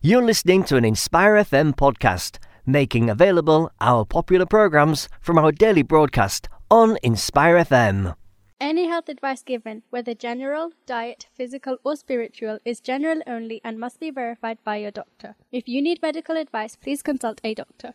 [0.00, 2.38] You're listening to an Inspire FM podcast,
[2.68, 8.14] making available our popular programs from our daily broadcast on Inspire FM.
[8.60, 14.00] Any health advice given, whether general, diet, physical, or spiritual, is general only and must
[14.00, 15.36] be verified by your doctor.
[15.52, 17.94] If you need medical advice, please consult a doctor.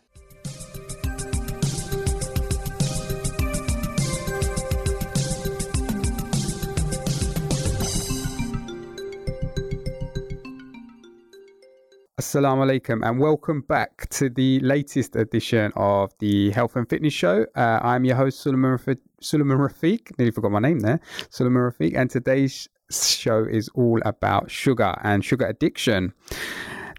[12.24, 17.44] Assalamu alaikum and welcome back to the latest edition of the Health and Fitness Show.
[17.54, 20.18] Uh, I'm your host, Suleiman, Rafi- Suleiman Rafiq.
[20.18, 21.00] Nearly forgot my name there.
[21.28, 21.94] Suleiman Rafiq.
[21.94, 26.14] And today's show is all about sugar and sugar addiction.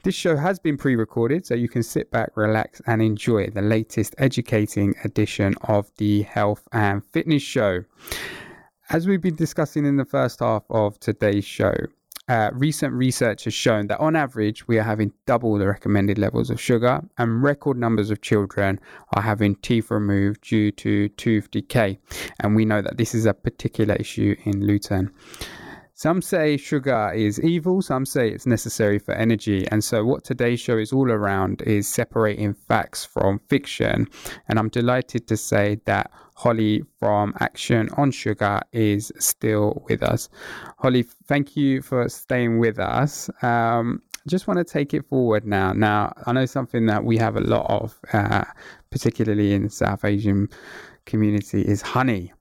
[0.04, 3.64] This show has been pre recorded, so you can sit back, relax, and enjoy the
[3.64, 7.84] latest educating edition of the Health and Fitness Show.
[8.92, 11.74] As we've been discussing in the first half of today's show,
[12.28, 16.50] uh, recent research has shown that on average, we are having double the recommended levels
[16.50, 18.80] of sugar, and record numbers of children
[19.14, 22.00] are having teeth removed due to tooth decay.
[22.40, 25.12] And we know that this is a particular issue in Luton.
[25.98, 29.66] Some say sugar is evil, some say it's necessary for energy.
[29.70, 34.10] And so, what today's show is all around is separating facts from fiction.
[34.50, 40.30] And I'm delighted to say that Holly from Action on Sugar is still with us.
[40.78, 43.30] Holly, thank you for staying with us.
[43.41, 45.71] Um, just want to take it forward now.
[45.71, 48.43] Now, I know something that we have a lot of, uh,
[48.89, 50.50] particularly in the South Asian
[51.06, 52.34] community, is honey.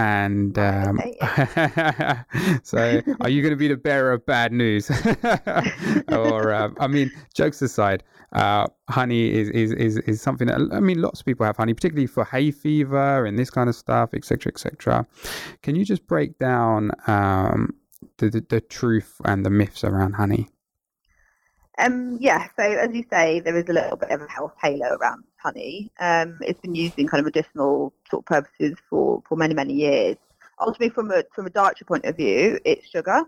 [0.00, 0.98] And um,
[2.62, 4.90] so, are you going to be the bearer of bad news?
[6.08, 10.80] or, um, I mean, jokes aside, uh, honey is, is, is, is something that, I
[10.80, 14.14] mean, lots of people have honey, particularly for hay fever and this kind of stuff,
[14.14, 15.06] etc., etc.
[15.62, 17.74] Can you just break down um,
[18.16, 20.48] the, the, the truth and the myths around honey?
[21.78, 24.96] Um, yeah, so as you say, there is a little bit of a health halo
[24.96, 25.90] around honey.
[25.98, 29.74] Um, it's been used in kind of medicinal sort of purposes for, for many, many
[29.74, 30.16] years.
[30.60, 33.22] Ultimately, from a from a dietary point of view, it's sugar.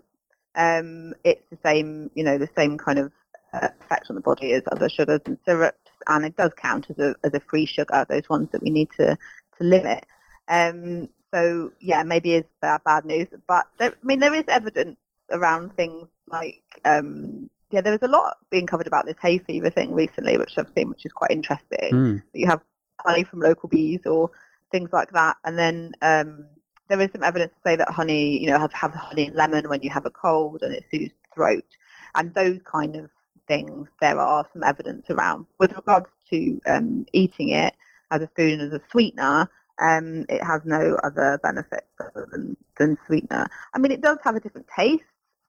[0.55, 3.11] Um, it's the same, you know, the same kind of
[3.53, 6.99] uh, effect on the body as other sugars and syrups, and it does count as
[6.99, 8.05] a as a free sugar.
[8.07, 9.17] Those ones that we need to
[9.57, 10.05] to limit.
[10.47, 14.97] Um, so yeah, maybe it's bad, bad news, but there, I mean, there is evidence
[15.31, 19.71] around things like um, yeah, there was a lot being covered about this hay fever
[19.71, 21.89] thing recently, which I've seen, which is quite interesting.
[21.91, 22.23] Mm.
[22.33, 22.61] You have
[22.99, 24.29] honey from local bees or
[24.71, 26.45] things like that, and then um,
[26.87, 29.67] there is some evidence to say that honey, you know, have have honey and lemon
[29.69, 31.65] when you have a cold and it soothes the throat,
[32.13, 33.09] and those kind of
[33.47, 33.87] things.
[33.99, 37.73] There are some evidence around with regards to um, eating it
[38.11, 39.49] as a food and as a sweetener.
[39.81, 43.47] Um, it has no other benefits other than, than sweetener.
[43.73, 45.03] I mean, it does have a different taste,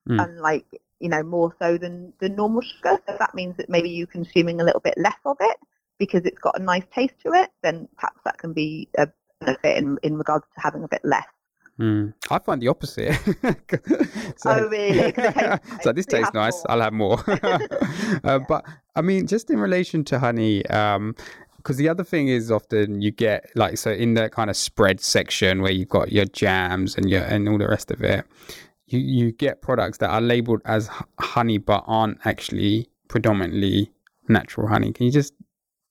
[0.08, 0.22] Mm.
[0.22, 0.66] and like
[1.04, 2.98] you know, more so than than normal sugar.
[3.06, 5.56] So that means that maybe you're consuming a little bit less of it
[5.98, 7.50] because it's got a nice taste to it.
[7.62, 9.06] Then perhaps that can be a
[9.40, 11.26] benefit in in regards to having a bit less.
[11.78, 12.14] Mm.
[12.30, 13.12] I find the opposite.
[14.36, 15.12] so, Oh, really?
[15.12, 15.94] 'Cause it tastes so nice.
[15.96, 16.52] this So you tastes nice.
[16.52, 16.70] more.
[16.70, 17.18] I'll have more.
[18.24, 18.64] uh, But
[18.96, 21.14] I mean, just in relation to honey, um,
[21.56, 25.00] because the other thing is often you get like so in the kind of spread
[25.00, 28.24] section where you've got your jams and your and all the rest of it,
[28.86, 33.90] you you get products that are labeled as honey but aren't actually predominantly
[34.28, 34.92] natural honey.
[34.92, 35.34] Can you just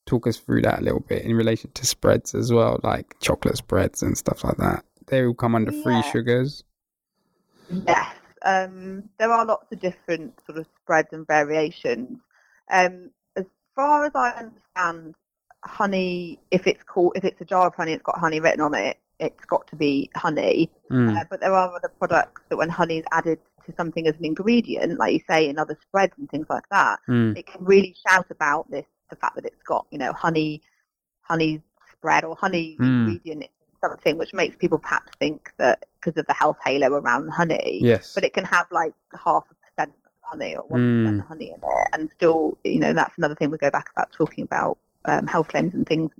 [0.05, 3.57] talk us through that a little bit in relation to spreads as well, like chocolate
[3.57, 4.85] spreads and stuff like that?
[5.07, 6.63] They all come under free sugars.
[7.87, 12.19] Yes, um, there are lots of different sort of spreads and variations.
[12.71, 15.15] Um, as far as I understand,
[15.65, 18.75] honey, if it's called, if it's a jar of honey, it's got honey written on
[18.75, 18.97] it.
[19.19, 20.69] It's got to be honey.
[20.91, 21.15] Mm.
[21.17, 24.25] Uh, but there are other products that when honey is added to something as an
[24.25, 27.37] ingredient, like you say in other spreads and things like that, Mm.
[27.37, 30.61] it can really shout about this the fact that it's got you know honey
[31.21, 32.85] honey spread or honey Mm.
[33.07, 33.49] ingredient in
[33.79, 38.13] something which makes people perhaps think that because of the health halo around honey Yes.
[38.15, 41.27] but it can have like half a percent honey or one Mm.
[41.27, 44.43] honey in it and still you know that's another thing we go back about talking
[44.43, 46.11] about um, health claims and things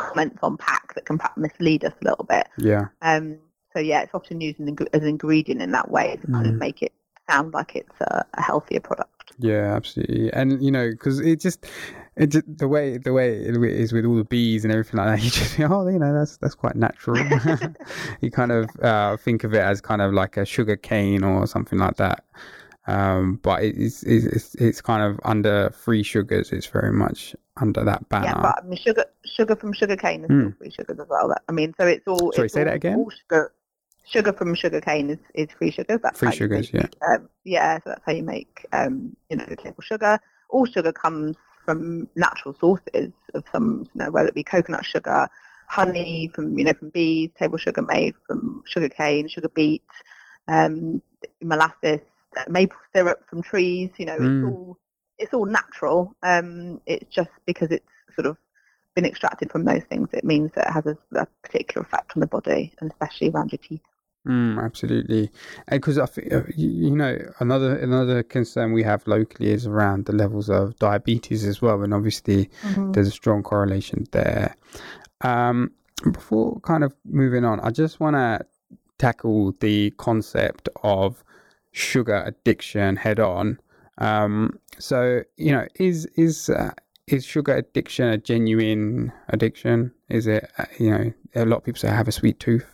[0.00, 2.86] comments on pack that can perhaps mislead us a little bit yeah.
[3.02, 3.38] um,
[3.72, 4.60] so yeah it's often used
[4.92, 6.58] as an ingredient in that way to kind of Mm.
[6.58, 6.92] make it
[7.28, 10.32] sound like it's a, a healthier product Yeah, absolutely.
[10.32, 11.64] And you know, because it just,
[12.16, 15.08] it just the way the way it is with all the bees and everything like
[15.16, 17.16] that, you just think, oh, you know, that's that's quite natural.
[18.20, 21.46] you kind of uh, think of it as kind of like a sugar cane or
[21.46, 22.24] something like that.
[22.86, 26.52] Um, but it is it's, it's it's kind of under free sugars.
[26.52, 28.26] It's very much under that banner.
[28.26, 30.56] Yeah, but I mean, sugar sugar from sugar cane is Mm.
[30.58, 31.28] free sugars as well.
[31.28, 32.32] That, I mean, so it's all.
[32.32, 32.96] Sorry, it's say that again?
[32.98, 33.52] All sugar,
[34.06, 36.00] sugar from sugar cane is, is free sugars.
[36.02, 39.82] That's Free sugars, make, Um, yeah, so that's how you make, um, you know, table
[39.82, 40.18] sugar.
[40.48, 45.28] All sugar comes from natural sources of some, you know, whether it be coconut sugar,
[45.68, 49.84] honey from, you know, from bees, table sugar made from sugar cane, sugar beet,
[50.48, 51.00] um,
[51.40, 52.00] molasses,
[52.36, 53.90] uh, maple syrup from trees.
[53.98, 54.26] You know, Mm.
[54.40, 54.78] it's all
[55.20, 56.14] it's all natural.
[56.22, 58.36] Um, it's just because it's sort of
[58.94, 62.20] been extracted from those things, it means that it has a, a particular effect on
[62.20, 63.82] the body, and especially around your teeth.
[64.26, 65.30] Mm, absolutely,
[65.70, 70.04] because I think uh, you, you know another another concern we have locally is around
[70.04, 72.50] the levels of diabetes as well, and obviously
[72.92, 74.56] there's a strong correlation there.
[75.22, 75.72] Um,
[76.12, 78.44] before kind of moving on, I just want to
[78.98, 81.24] tackle the concept of
[81.72, 83.58] sugar addiction head on.
[84.00, 86.72] Um, so you know, is is uh,
[87.06, 89.92] is sugar addiction a genuine addiction?
[90.08, 92.66] Is it uh, you know a lot of people say I have a sweet tooth.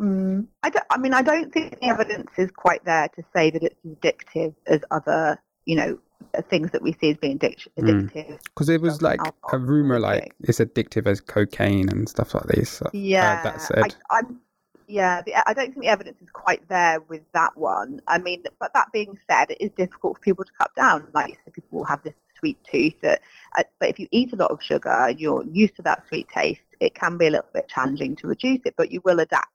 [0.00, 0.46] Mm.
[0.62, 3.62] I, don't, I mean, I don't think the evidence is quite there to say that
[3.62, 5.98] it's addictive as other, you know,
[6.36, 8.10] uh, things that we see as being addic- Mm.
[8.10, 8.38] addictive.
[8.42, 9.20] Because it was like
[9.52, 12.82] a rumor, like it's addictive as cocaine and stuff like this.
[12.92, 13.94] Yeah, that said.
[14.10, 14.40] I, I'm.
[14.86, 18.00] Yeah, the, I don't think the evidence is quite there with that one.
[18.06, 21.08] I mean, but that being said, it is difficult for people to cut down.
[21.14, 22.94] Like you said, people will have this sweet tooth.
[23.02, 23.22] That,
[23.56, 26.28] uh, but if you eat a lot of sugar and you're used to that sweet
[26.28, 28.74] taste, it can be a little bit challenging to reduce it.
[28.76, 29.48] But you will adapt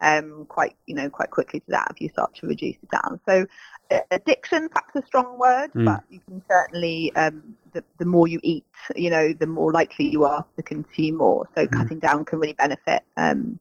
[0.00, 3.20] um, quite, you know, quite quickly to that if you start to reduce it down.
[3.26, 3.46] So,
[3.90, 5.84] uh, addiction, perhaps a strong word, Mm.
[5.86, 10.08] but you can certainly, um, the, the more you eat, you know, the more likely
[10.08, 11.48] you are to consume more.
[11.54, 11.72] So, Mm.
[11.72, 13.02] cutting down can really benefit.
[13.16, 13.58] Um,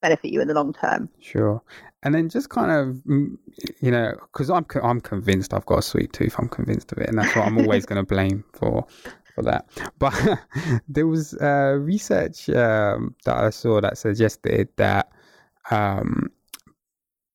[0.00, 1.08] benefit you in the long term.
[1.20, 1.62] Sure.
[2.02, 3.36] And then just kind of, mm,
[3.80, 6.34] you know, because I'm I'm convinced I've got a sweet tooth.
[6.38, 8.86] I'm convinced of it, and that's what I'm always going to blame for
[9.34, 9.68] for that.
[9.98, 10.14] But
[10.88, 15.12] there was uh, research um, that I saw that suggested that
[15.70, 16.30] um,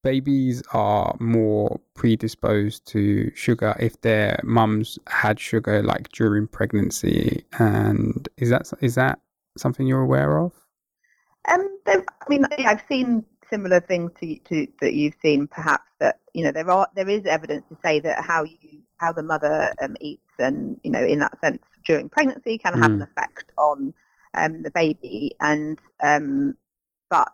[0.03, 7.43] babies are more predisposed to sugar if their mums had sugar like during pregnancy.
[7.59, 9.19] And is that is that
[9.57, 10.53] something you're aware of?
[11.87, 15.47] I mean, I've seen similar things to, to that you've seen.
[15.47, 18.57] Perhaps that you know there are there is evidence to say that how you
[18.97, 22.93] how the mother um, eats and you know in that sense during pregnancy can have
[22.93, 23.93] an effect on
[24.33, 25.35] um, the baby.
[25.39, 26.55] And um,
[27.09, 27.31] but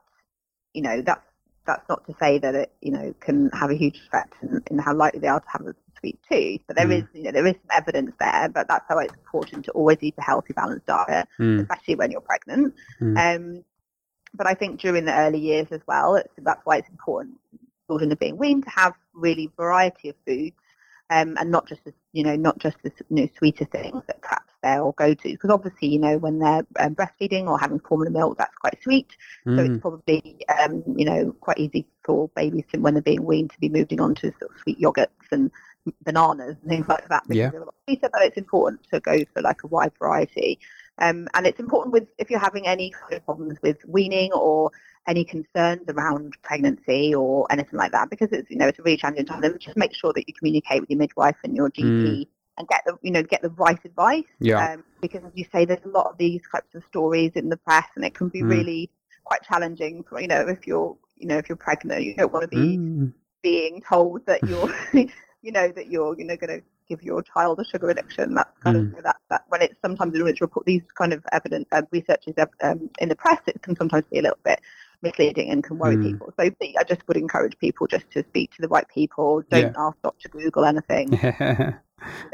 [0.74, 1.22] you know that's
[1.66, 4.80] that's not to say that it you know can have a huge effect in, in
[4.80, 6.62] how likely they are to have a sweet tooth.
[6.68, 7.16] But there is Mm.
[7.16, 8.50] you know there is some evidence there.
[8.54, 12.12] But that's why it's important to always eat a healthy, balanced diet, Mm, especially when
[12.12, 12.74] you're pregnant.
[13.02, 13.36] Mm.
[13.36, 13.64] Um,
[14.34, 17.38] but I think during the early years as well, it's, that's why it's important
[17.92, 20.56] children are being weaned to have really variety of foods,
[21.10, 24.22] um, and not just the, you know not just the you know, sweeter things that
[24.22, 25.30] perhaps they'll go to.
[25.30, 29.10] Because obviously, you know, when they're um, breastfeeding or having formula milk, that's quite sweet.
[29.44, 33.26] So mm, it's probably um, you know quite easy for babies to, when they're being
[33.26, 35.52] weaned to be moving on to sort of sweet yogurts and
[36.04, 37.50] bananas and things like that because Yeah.
[37.50, 38.10] they're a lot sweeter.
[38.12, 40.60] But it's important to go for like a wide variety.
[41.02, 44.72] Um, and it's important with if you're having any kind of problems with weaning or
[45.08, 48.98] any concerns around pregnancy or anything like that, because it's you know it's a really
[48.98, 49.42] challenging time.
[49.42, 52.28] Then just make sure that you communicate with your midwife and your GP
[52.58, 54.26] and get the you know get the right advice.
[54.40, 54.74] Yeah.
[54.74, 57.58] Um, because as you say, there's a lot of these types of stories in the
[57.58, 58.50] press, and it can be Mm.
[58.50, 58.92] really
[59.24, 60.04] quite challenging.
[60.04, 62.78] For, you know, if you're you know if you're pregnant, you don't want to be
[62.78, 63.12] mm.
[63.42, 64.72] being told that you're
[65.42, 68.34] you know that you're you know going to give your child a sugar addiction.
[68.36, 68.98] That's kind Mm.
[68.98, 72.24] of that, that when it's sometimes when it's report these kind of evidence uh, research
[72.28, 74.60] is um, in the press, it can sometimes be a little bit
[75.02, 76.04] misleading and can worry Mm.
[76.10, 76.34] people.
[76.38, 79.42] So I just would encourage people just to speak to the right people.
[79.50, 80.30] Don't ask Dr.
[80.30, 81.08] Google anything.
[81.24, 81.80] yeah.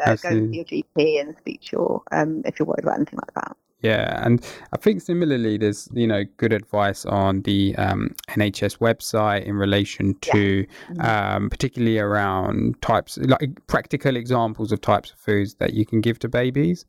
[0.06, 3.20] Uh, go to your GP and speak to your um, if you're worried about anything
[3.20, 3.56] like that.
[3.82, 9.44] Yeah, and I think similarly, there's you know good advice on the um, NHS website
[9.46, 10.66] in relation to,
[11.00, 16.18] um, particularly around types like practical examples of types of foods that you can give
[16.20, 16.86] to babies.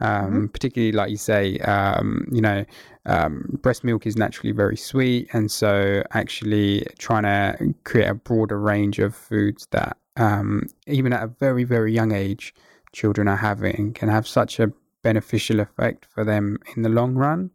[0.00, 2.66] Um, Particularly, like you say, um, you know,
[3.06, 8.60] um, breast milk is naturally very sweet, and so actually trying to create a broader
[8.60, 12.54] range of foods that, um, even at a very very young age,
[12.92, 14.70] children are having can have such a
[15.06, 17.50] beneficial effect for them in the long run.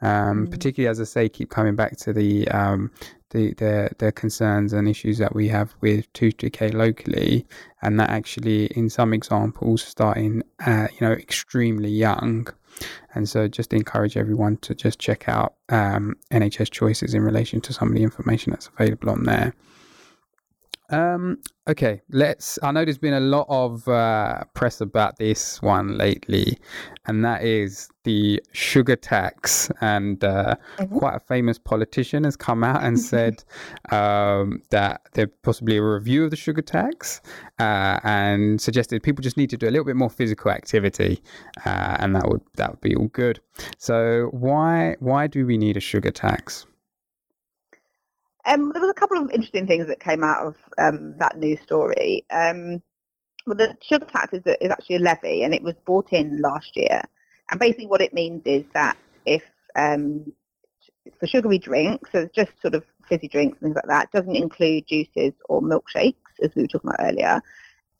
[0.00, 0.50] Um, Mm.
[0.50, 2.90] Particularly, as I say, keep coming back to the um,
[3.30, 7.44] the, the the concerns and issues that we have with tooth decay locally,
[7.82, 12.46] and that actually, in some examples, starting uh, you know extremely young.
[13.14, 17.72] And so, just encourage everyone to just check out um, NHS choices in relation to
[17.72, 19.52] some of the information that's available on there.
[20.90, 22.58] Um, okay, let's.
[22.62, 26.58] I know there's been a lot of uh, press about this one lately,
[27.06, 29.70] and that is the sugar tax.
[29.82, 30.98] And uh, Mhm.
[30.98, 33.44] quite a famous politician has come out and said
[33.90, 37.20] um, that there's possibly a review of the sugar tax,
[37.58, 41.22] uh, and suggested people just need to do a little bit more physical activity,
[41.66, 43.40] uh, and that would that would be all good.
[43.76, 46.64] So why why do we need a sugar tax?
[48.48, 51.60] Um, there was a couple of interesting things that came out of um, that news
[51.60, 52.24] story.
[52.30, 52.82] Um,
[53.46, 56.74] well, the sugar tax is, is actually a levy, and it was brought in last
[56.74, 57.02] year.
[57.50, 58.96] And basically, what it means is that
[59.26, 59.42] if
[59.76, 60.32] um,
[61.20, 65.34] for sugary drinks, so just sort of fizzy drinks things like that, doesn't include juices
[65.50, 67.42] or milkshakes, as we were talking about earlier.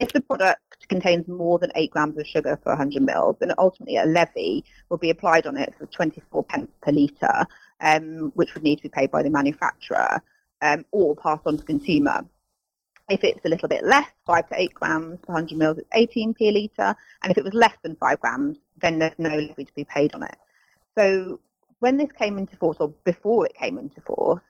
[0.00, 3.96] If the product contains more than eight grams of sugar for 100 mils, then ultimately
[3.96, 7.46] a levy will be applied on it for 24 pence per litre,
[7.80, 10.22] um, which would need to be paid by the manufacturer
[10.62, 12.24] um, or passed on to consumer.
[13.08, 16.36] If it's a little bit less, 5 to 8 grams per 100 mils, it's 18p
[16.40, 16.96] a litre.
[17.22, 20.14] And if it was less than 5 grams, then there's no levy to be paid
[20.14, 20.36] on it.
[20.96, 21.40] So
[21.78, 24.42] when this came into force, or before it came into force,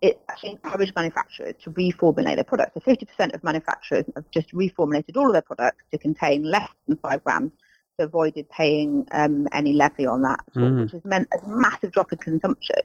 [0.00, 2.72] it actually encouraged manufacturers to reformulate their products.
[2.74, 6.96] So 50% of manufacturers have just reformulated all of their products to contain less than
[6.96, 7.52] 5 grams
[7.98, 10.82] so avoided paying um, any levy on that, Mm.
[10.82, 12.76] which has meant a massive drop in consumption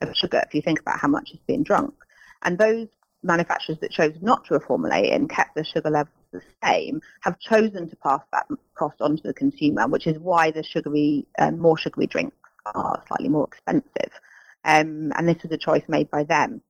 [0.00, 1.94] of sugar if you think about how much is being drunk.
[2.42, 2.88] And those
[3.22, 7.88] manufacturers that chose not to reformulate and kept the sugar levels the same have chosen
[7.88, 11.78] to pass that cost on to the consumer, which is why the sugary, um, more
[11.78, 12.36] sugary drinks
[12.74, 14.12] are slightly more expensive.
[14.64, 16.60] Um, and this was a choice made by them.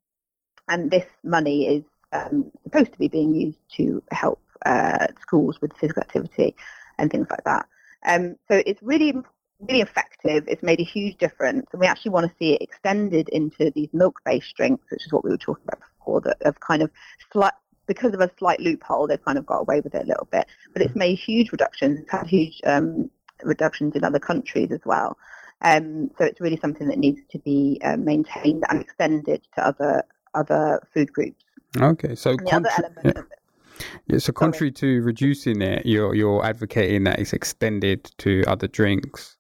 [0.69, 5.77] And this money is um, supposed to be being used to help uh, schools with
[5.77, 6.55] physical activity
[6.99, 7.67] and things like that.
[8.07, 9.15] Um, so it's really,
[9.61, 10.45] really effective.
[10.47, 13.89] It's made a huge difference, and we actually want to see it extended into these
[13.93, 16.21] milk-based drinks, which is what we were talking about before.
[16.21, 16.91] That have kind of
[17.33, 17.53] slight,
[17.87, 20.47] because of a slight loophole, they've kind of got away with it a little bit.
[20.73, 22.01] But it's made huge reductions.
[22.01, 23.11] It's had huge um,
[23.43, 25.17] reductions in other countries as well.
[25.63, 30.05] Um, so it's really something that needs to be uh, maintained and extended to other
[30.35, 31.45] other food groups.
[31.81, 33.17] Okay, so And the other contra- it
[34.09, 39.37] Yeah, so contrary to reducing it, you're you're advocating that it's extended to other drinks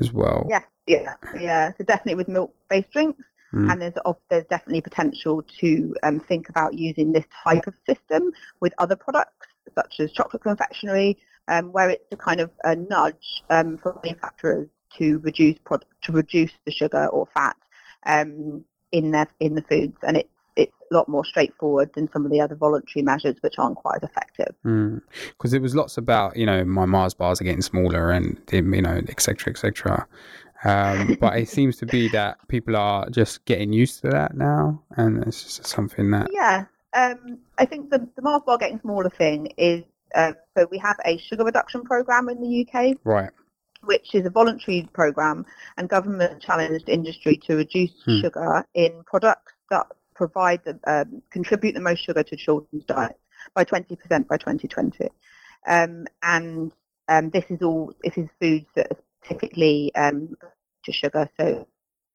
[0.00, 0.46] as well.
[0.48, 1.72] Yeah, yeah, yeah.
[1.76, 3.24] So definitely with milk-based drinks,
[3.54, 3.70] Mm.
[3.70, 3.94] and there's
[4.30, 9.46] there's definitely potential to um, think about using this type of system with other products
[9.76, 11.16] such as chocolate confectionery,
[11.46, 14.68] um, where it's a kind of a nudge um, for manufacturers
[14.98, 17.56] to reduce prod- to reduce the sugar or fat
[18.06, 22.24] um, in their in the foods, and it's it's a lot more straightforward than some
[22.24, 24.54] of the other voluntary measures which aren't quite as effective.
[24.62, 28.62] Because there was lots about you know my Mars bars are getting smaller and you
[28.62, 30.06] know etc etc.
[30.64, 34.82] Um, but it seems to be that people are just getting used to that now,
[34.96, 39.10] and it's just something that Yeah, um, I think the, the Mars bar getting smaller
[39.10, 39.82] thing is,
[40.14, 43.30] uh, so we have a sugar reduction program in the UK, right.
[43.82, 45.44] which is a voluntary program,
[45.76, 48.20] and government challenged industry to reduce Hmm.
[48.20, 53.18] sugar in products that provide the, um, contribute the most sugar to children's diets
[53.54, 55.08] by 20% by 2020.
[55.66, 56.72] Um, and
[57.08, 60.34] um, this is all, this is foods that are typically um,
[60.84, 61.66] to sugar, so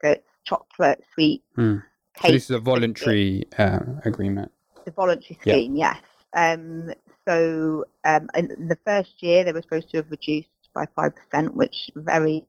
[0.04, 1.44] it's chocolate, sweet.
[1.56, 1.82] So
[2.16, 4.52] cake, this is a voluntary uh, agreement.
[4.86, 5.54] the voluntary Yeah.
[5.54, 5.98] scheme, yes.
[6.34, 6.92] Um,
[7.28, 11.56] so um, in the first year they were supposed to have reduced by five percent,
[11.56, 12.46] which very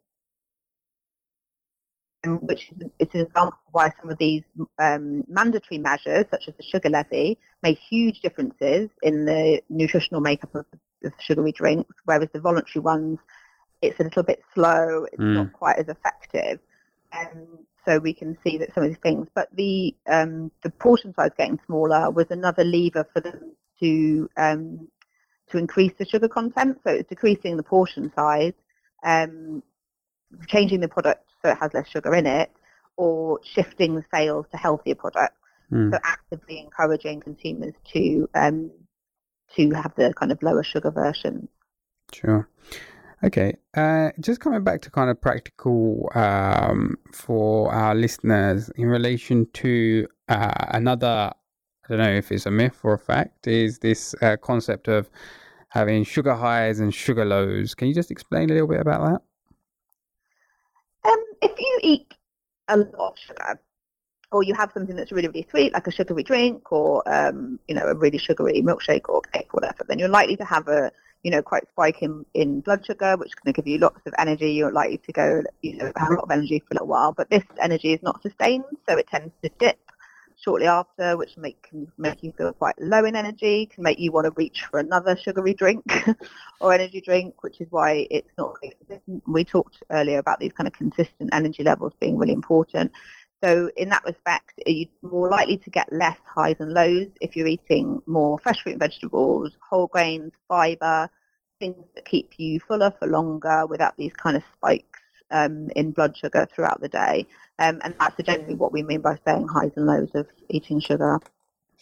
[2.26, 2.82] um, which is
[3.14, 4.42] an example of why some of these
[4.78, 10.54] um, mandatory measures, such as the sugar levy, make huge differences in the nutritional makeup
[10.54, 10.66] of,
[11.04, 13.18] of sugary drinks, whereas the voluntary ones,
[13.82, 15.34] it's a little bit slow, it's Mm.
[15.34, 16.60] not quite as effective.
[17.12, 21.14] Um, so we can see that some of these things, but the um, the portion
[21.14, 24.88] size getting smaller was another lever for them to um,
[25.50, 26.78] to increase the sugar content.
[26.84, 28.52] So it's decreasing the portion size,
[29.02, 29.62] um,
[30.46, 32.50] changing the product so it has less sugar in it,
[32.96, 35.36] or shifting the sales to healthier products.
[35.72, 35.92] Mm.
[35.92, 38.70] So actively encouraging consumers to um,
[39.56, 41.48] to have the kind of lower sugar version.
[42.12, 42.48] Sure.
[43.22, 43.56] Okay.
[43.76, 50.06] Uh, just coming back to kind of practical um, for our listeners in relation to
[50.28, 51.30] uh, another,
[51.84, 55.10] I don't know if it's a myth or a fact, is this uh, concept of
[55.68, 57.74] having sugar highs and sugar lows.
[57.74, 59.22] Can you just explain a little bit about that?
[61.04, 62.14] Um, if you eat
[62.68, 63.60] a lot of sugar,
[64.32, 67.74] or you have something that's really, really sweet, like a sugary drink, or um, you
[67.74, 70.92] know, a really sugary milkshake or cake, or whatever, then you're likely to have a,
[71.22, 74.00] you know, quite spike in, in blood sugar, which is going to give you lots
[74.06, 74.52] of energy.
[74.52, 77.12] You're likely to go, you know, have a lot of energy for a little while,
[77.12, 79.78] but this energy is not sustained, so it tends to dip
[80.42, 84.12] shortly after, which make can make you feel quite low in energy, can make you
[84.12, 85.84] want to reach for another sugary drink
[86.60, 88.56] or energy drink, which is why it's not.
[88.60, 89.22] Consistent.
[89.26, 92.92] We talked earlier about these kind of consistent energy levels being really important.
[93.42, 97.46] So in that respect, you're more likely to get less highs and lows if you're
[97.46, 101.08] eating more fresh fruit and vegetables, whole grains, fibre,
[101.58, 104.99] things that keep you fuller for longer without these kind of spikes
[105.30, 107.26] um, in blood sugar throughout the day.
[107.58, 111.20] Um, and that's generally what we mean by saying highs and lows of eating sugar.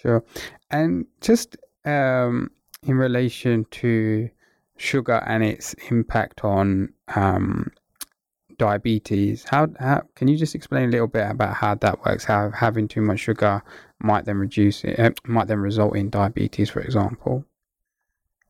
[0.01, 0.25] Sure.
[0.71, 2.51] And just um,
[2.83, 4.29] in relation to
[4.77, 7.71] sugar and its impact on um,
[8.59, 12.25] diabetes, how, how can you just explain a little bit about how that works?
[12.25, 13.63] How having too much sugar
[14.01, 17.45] might then reduce it, uh, might then result in diabetes, for example.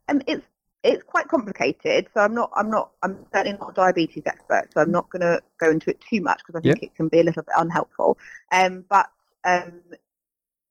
[0.08, 0.44] Um, it's
[0.82, 2.08] it's quite complicated.
[2.14, 4.68] So I'm not I'm not I'm certainly not a diabetes expert.
[4.72, 7.08] So I'm not going to go into it too much because I think it can
[7.08, 8.18] be a little bit unhelpful.
[8.52, 9.06] Um, but
[9.44, 9.82] um,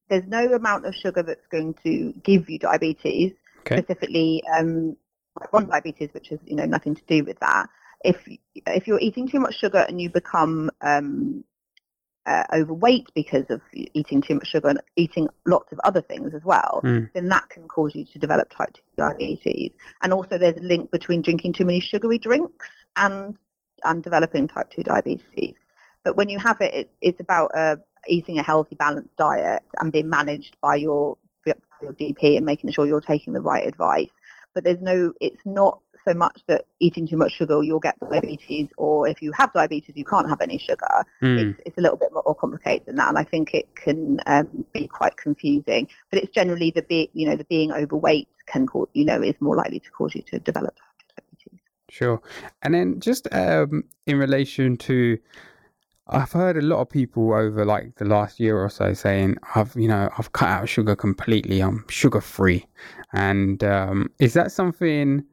[0.09, 3.33] there's no amount of sugar that's going to give you diabetes.
[3.61, 3.77] Okay.
[3.77, 4.95] Specifically, um,
[5.39, 7.67] type one diabetes, which is you know nothing to do with that.
[8.03, 11.43] If if you're eating too much sugar and you become um,
[12.27, 16.43] uh, overweight because of eating too much sugar and eating lots of other things as
[16.43, 17.09] well, Mm.
[17.13, 19.71] then that can cause you to develop type 2 diabetes.
[20.01, 22.67] And also there's a link between drinking too many sugary drinks
[22.97, 23.37] and,
[23.85, 25.55] and developing type 2 diabetes.
[26.03, 29.91] But when you have it, it it's about uh, eating a healthy, balanced diet and
[29.91, 34.09] being managed by your, by your GP and making sure you're taking the right advice.
[34.53, 38.67] But there's no, it's not so much that eating too much sugar you'll get diabetes
[38.77, 40.87] or if you have diabetes you can't have any sugar
[41.21, 41.51] Mm.
[41.51, 44.65] it's, it's a little bit more complicated than that, and I think it can um,
[44.73, 45.87] be quite confusing.
[46.11, 49.35] But it's generally the be, you know, the being overweight can cause, you know, is
[49.39, 50.75] more likely to cause you to develop
[51.15, 51.59] diabetes.
[51.89, 52.21] Sure.
[52.61, 55.17] And then just um, in relation to,
[56.07, 59.75] I've heard a lot of people over like the last year or so saying, I've,
[59.75, 61.61] you know, I've cut out sugar completely.
[61.61, 62.65] I'm sugar free.
[63.13, 65.23] And um, is that something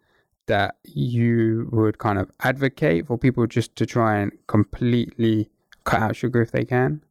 [0.47, 5.51] that you would kind of advocate for people just to try and completely
[5.85, 7.03] cut out sugar if they can?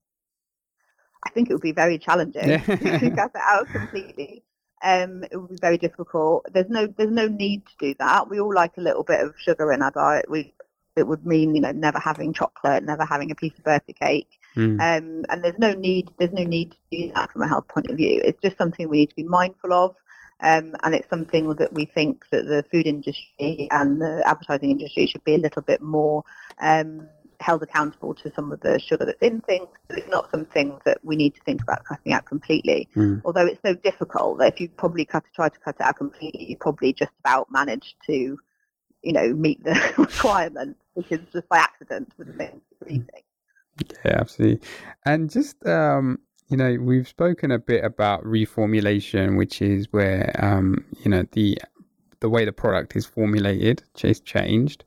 [1.26, 4.44] I think it would be very challenging to cut it out completely.
[4.84, 6.46] Um, it would be very difficult.
[6.54, 8.30] There's no there's no need to do that.
[8.30, 10.30] We all like a little bit of sugar in our diet.
[10.30, 10.54] We
[10.96, 14.40] it would mean you know never having chocolate, never having a piece of birthday cake.
[14.58, 14.74] Mm.
[14.74, 17.90] Um, and there's no need there's no need to do that from a health point
[17.90, 18.22] of view.
[18.24, 19.96] It's just something we need to be mindful of.
[20.40, 25.08] Um, and it's something that we think that the food industry and the advertising industry
[25.08, 26.24] should be a little bit more
[26.60, 27.08] um,
[27.40, 29.68] held accountable to some of the sugar that's in things.
[29.88, 32.90] But it's not something that we need to think about cutting out completely.
[32.96, 33.22] Mm.
[33.26, 36.46] Although it's so difficult that if you probably cut, try to cut it out completely,
[36.50, 38.38] you probably just about manage to,
[39.02, 43.24] you know, meet the requirements because just by accident with the you're eating.
[44.06, 44.68] Yeah, absolutely.
[45.06, 46.20] And just um,
[46.54, 51.58] you know, we've spoken a bit about reformulation, which is where um, you know, the
[52.20, 54.84] the way the product is formulated is changed.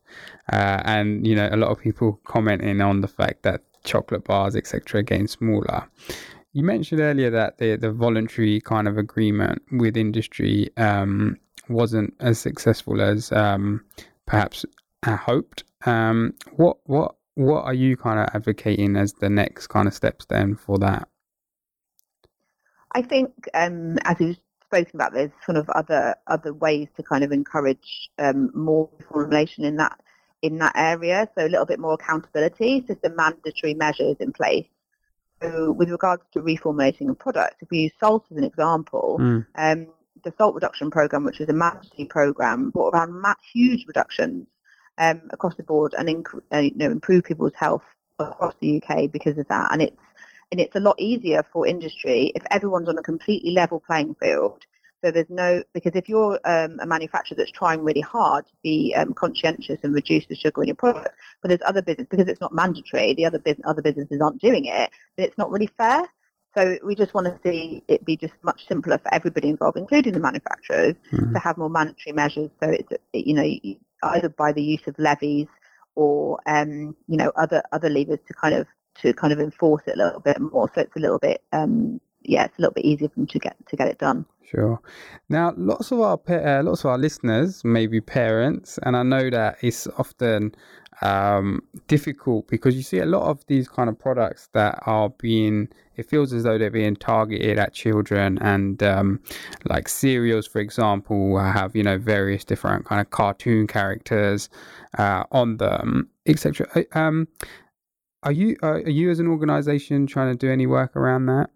[0.53, 4.55] Uh, and you know, a lot of people commenting on the fact that chocolate bars,
[4.55, 5.85] etc., are getting smaller.
[6.53, 11.37] You mentioned earlier that the the voluntary kind of agreement with industry um,
[11.69, 13.85] wasn't as successful as um,
[14.27, 14.65] perhaps
[15.03, 15.65] I hoped.
[15.85, 20.27] Um, what what what are you kind of advocating as the next kind of steps
[20.27, 21.09] then for that?
[22.97, 27.23] I think, um, as we've spoken about, there's sort of other other ways to kind
[27.23, 30.01] of encourage um, more formulation in that
[30.41, 34.67] in that area, so a little bit more accountability, so some mandatory measures in place.
[35.43, 39.47] So with regards to reformulating a product, if we use salt as an example, Mm.
[39.57, 39.87] um,
[40.25, 43.23] the salt reduction program, which is a mandatory program, brought around
[43.53, 44.47] huge reductions
[44.97, 47.85] um, across the board and inc- uh, you know, improve people's health
[48.19, 49.69] across the UK because of that.
[49.73, 50.06] And it's
[50.51, 54.63] and it's a lot easier for industry if everyone's on a completely level playing field.
[55.05, 58.95] So there's no because if you're um, a manufacturer that's trying really hard to be
[58.97, 62.41] um, conscientious and reduce the sugar in your product, but there's other business because it's
[62.41, 63.15] not mandatory.
[63.15, 64.91] The other business other businesses aren't doing it.
[65.17, 66.03] Then it's not really fair.
[66.57, 70.15] So we just want to see it be just much simpler for everybody involved, including
[70.15, 71.35] the manufacturers, Mm.
[71.35, 72.51] to have more mandatory measures.
[72.63, 75.49] So it's you know either by the use of levies
[75.95, 78.67] or um, you know other other levers to kind of
[79.03, 80.71] to kind of enforce it a little bit more.
[80.75, 83.39] So it's a little bit um, yeah, it's a little bit easier for them to
[83.39, 84.27] get to get it done.
[84.45, 84.81] Sure.
[85.29, 89.31] Now, lots of our uh, lots of our listeners may be parents, and I know
[89.31, 90.55] that it's often
[91.03, 95.69] um, difficult because you see a lot of these kind of products that are being.
[95.97, 99.21] It feels as though they're being targeted at children, and um,
[99.65, 104.49] like cereals, for example, have you know various different kind of cartoon characters
[104.99, 106.69] uh, on them, etc.
[106.93, 107.29] Um,
[108.27, 111.49] are you uh, are you as an organisation trying to do any work around that?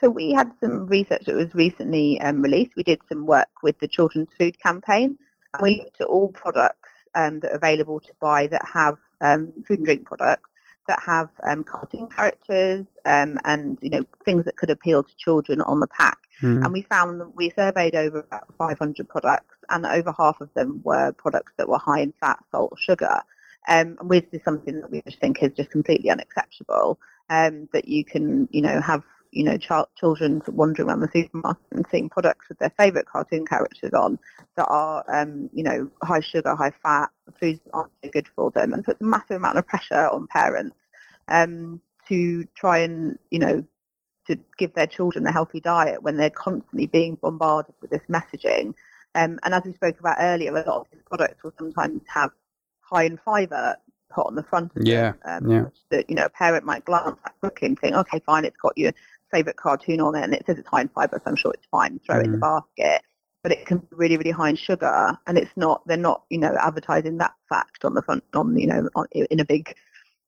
[0.00, 2.72] So we had some research that was recently um, released.
[2.76, 5.16] We did some work with the Children's Food Campaign,
[5.54, 9.52] and we looked at all products um, that are available to buy that have um,
[9.68, 10.50] food and drink products
[10.88, 15.60] that have um, cartoon characters um, and you know things that could appeal to children
[15.62, 16.18] on the pack.
[16.40, 16.64] Mm.
[16.64, 20.80] And we found that we surveyed over about 500 products, and over half of them
[20.82, 23.22] were products that were high in fat, salt, sugar.
[23.68, 26.98] Um, this is something that we just think is just completely unacceptable.
[27.30, 31.64] Um, that you can, you know, have you know, child, children wandering around the supermarket
[31.72, 34.18] and seeing products with their favourite cartoon characters on
[34.56, 37.08] that are, um, you know, high sugar, high fat,
[37.40, 40.76] foods aren't so good for them, and puts a massive amount of pressure on parents
[41.28, 43.64] um, to try and, you know,
[44.26, 48.74] to give their children a healthy diet when they're constantly being bombarded with this messaging.
[49.14, 52.30] Um, and as we spoke about earlier, a lot of these products will sometimes have
[52.92, 53.76] high in fibre
[54.10, 55.46] put on the front of Yeah, them.
[55.46, 55.64] Um, yeah.
[55.90, 58.92] That, you know, a parent might glance at and think, okay, fine, it's got your
[59.30, 61.66] favourite cartoon on it and it says it's high in fibre, so I'm sure it's
[61.70, 62.40] fine, throw it in the Mm.
[62.40, 63.02] basket.
[63.42, 66.38] But it can be really, really high in sugar and it's not, they're not, you
[66.38, 69.74] know, advertising that fact on the front, on, you know, on, in a big,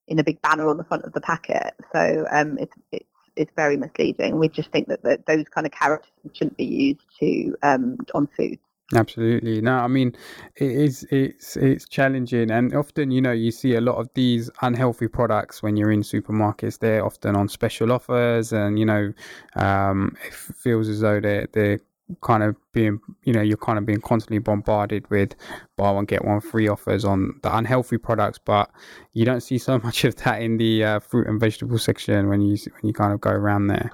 [0.08, 1.74] in a big banner on the front of the packet.
[1.92, 3.04] So um, it's, it's,
[3.36, 4.38] it's very misleading.
[4.38, 8.28] We just think that, that those kind of characters shouldn't be used to um, on
[8.36, 8.58] food.
[8.92, 9.62] Absolutely.
[9.62, 10.14] No, I mean
[10.56, 14.50] it is it's it's challenging and often you know you see a lot of these
[14.60, 19.12] unhealthy products when you're in supermarkets they're often on special offers and you know
[19.56, 21.80] um it feels as though they're they're
[22.20, 25.34] kind of being you know you're kind of being constantly bombarded with
[25.76, 28.70] buy one get one free offers on the unhealthy products but
[29.14, 32.42] you don't see so much of that in the uh, fruit and vegetable section when
[32.42, 33.90] you when you kind of go around there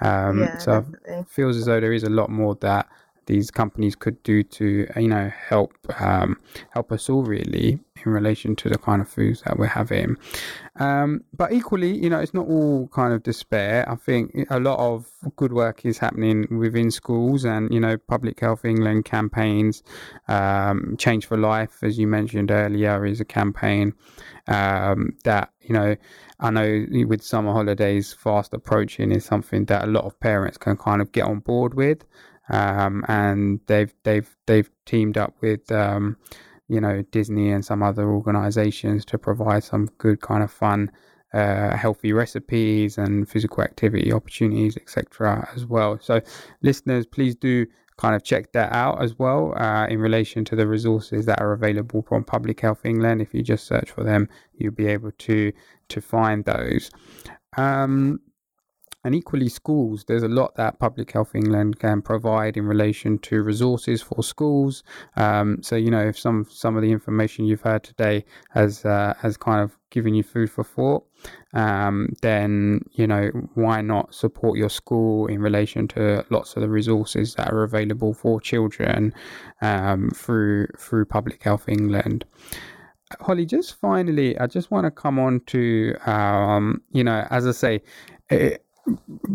[0.00, 1.24] um yeah, so definitely.
[1.28, 2.88] feels as though there is a lot more that
[3.26, 8.54] these companies could do to you know help um, help us all really in relation
[8.54, 10.16] to the kind of foods that we're having.
[10.76, 13.88] Um, but equally you know it's not all kind of despair.
[13.88, 15.06] I think a lot of
[15.36, 19.82] good work is happening within schools and you know public health england campaigns
[20.28, 23.92] um, change for life as you mentioned earlier is a campaign
[24.46, 25.96] um, that you know
[26.38, 30.76] I know with summer holidays fast approaching is something that a lot of parents can
[30.76, 32.04] kind of get on board with,
[32.48, 36.16] um, and they've they've they've teamed up with um,
[36.68, 40.90] you know Disney and some other organisations to provide some good kind of fun.
[41.34, 45.98] Uh, healthy recipes and physical activity opportunities, etc., as well.
[46.00, 46.22] So,
[46.62, 47.66] listeners, please do
[47.96, 51.52] kind of check that out as well uh, in relation to the resources that are
[51.52, 53.22] available from Public Health England.
[53.22, 55.52] If you just search for them, you'll be able to
[55.88, 56.90] to find those.
[57.56, 58.20] Um,
[59.06, 63.40] and equally, schools, there's a lot that Public Health England can provide in relation to
[63.40, 64.82] resources for schools.
[65.14, 69.14] Um, so, you know, if some some of the information you've heard today has uh,
[69.22, 71.06] has kind of given you food for thought,
[71.54, 76.68] um, then you know why not support your school in relation to lots of the
[76.68, 79.14] resources that are available for children
[79.62, 82.24] um, through through Public Health England.
[83.20, 87.52] Holly, just finally, I just want to come on to, um, you know, as I
[87.52, 87.82] say,
[88.30, 88.65] it,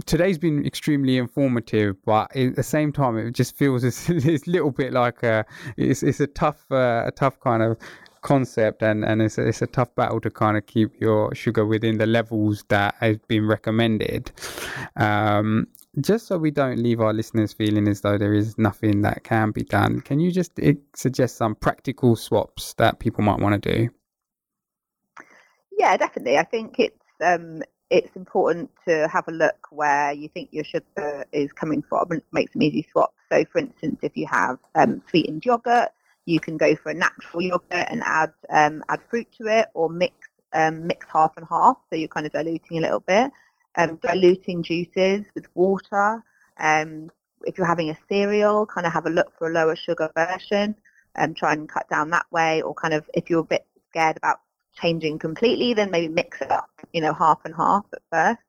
[0.05, 4.71] today's been extremely informative, but at the same time, it just feels it's, a little
[4.71, 5.45] bit like a,
[5.77, 7.77] it's, it's a tough, uh, a tough kind of
[8.21, 11.65] concept and, and it's, a, it's a tough battle to kind of keep your sugar
[11.65, 14.31] within the levels that has been recommended.
[14.95, 15.67] Um,
[15.99, 19.51] just so we don't leave our listeners feeling as though there is nothing that can
[19.51, 23.77] be done, can you just eh, suggest some practical swaps that people might want to
[23.77, 23.89] do?
[25.77, 26.37] Yeah, definitely.
[26.37, 31.25] I think it's um, it's important to have a look where you think your sugar
[31.33, 33.17] is coming from and make some easy swaps.
[33.29, 35.89] So, for instance, if you have um, sweetened yogurt,
[36.25, 39.89] you can go for a natural yogurt and add um, add fruit to it, or
[39.89, 40.13] mix
[40.53, 41.77] um, mix half and half.
[41.89, 43.29] So you're kind of diluting a little bit.
[43.75, 46.23] Um, diluting juices with water.
[46.59, 47.09] Um,
[47.43, 50.75] if you're having a cereal, kind of have a look for a lower sugar version
[51.15, 52.61] and try and cut down that way.
[52.61, 54.39] Or kind of if you're a bit scared about
[54.79, 58.41] changing completely, then maybe mix it up, you know, half and half at first.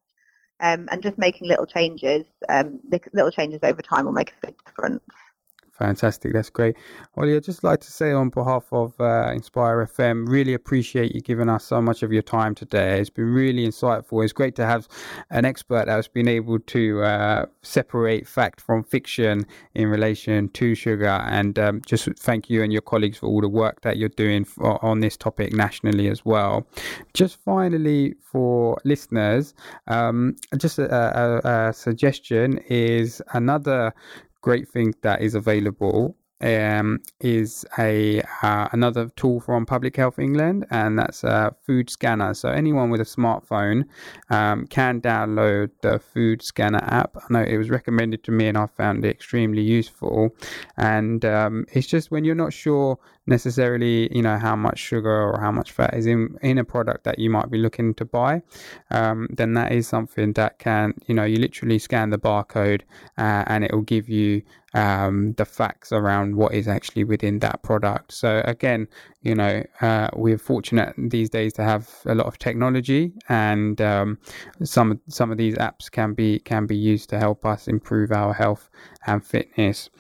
[0.61, 2.79] Um, and just making little changes, um,
[3.13, 5.03] little changes over time will make a big difference.
[5.83, 6.77] Fantastic, that's great.
[7.17, 11.21] Well, I'd just like to say on behalf of uh, Inspire FM, really appreciate you
[11.21, 13.01] giving us so much of your time today.
[13.01, 14.23] It's been really insightful.
[14.23, 14.87] It's great to have
[15.31, 21.21] an expert that's been able to uh, separate fact from fiction in relation to sugar.
[21.27, 24.45] And um, just thank you and your colleagues for all the work that you're doing
[24.45, 26.65] for, on this topic nationally as well.
[27.13, 29.53] Just finally, for listeners,
[29.89, 33.93] um, just a, a, a suggestion is another
[34.43, 40.67] great thing that is available um, is a uh, another tool from Public Health England,
[40.71, 42.35] and that's a food scanner.
[42.35, 43.85] So anyone with a smartphone
[44.31, 47.17] um, can download the food scanner app.
[47.17, 50.35] I know it was recommended to me, and I found it extremely useful.
[50.77, 55.41] And um, it's just when you're not sure necessarily, you know, how much sugar or
[55.41, 58.43] how much fat is in in a product that you might be looking to buy,
[58.91, 62.83] um, then that is something that can, you know, you literally scan the barcode
[63.19, 64.43] uh, and it will give you
[64.75, 68.13] um, the facts around what is actually within that product.
[68.13, 68.89] So again,
[69.23, 74.19] you know, uh, we're fortunate these days to have a lot of technology, and um,
[74.63, 78.33] some some of these apps can be can be used to help us improve our
[78.33, 78.69] health
[79.07, 79.91] and fitness.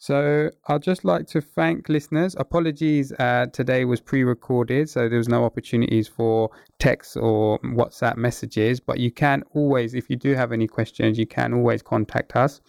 [0.00, 2.36] So I'd just like to thank listeners.
[2.38, 8.78] Apologies, uh, today was pre-recorded, so there was no opportunities for text or WhatsApp messages.
[8.78, 12.60] But you can always, if you do have any questions, you can always contact us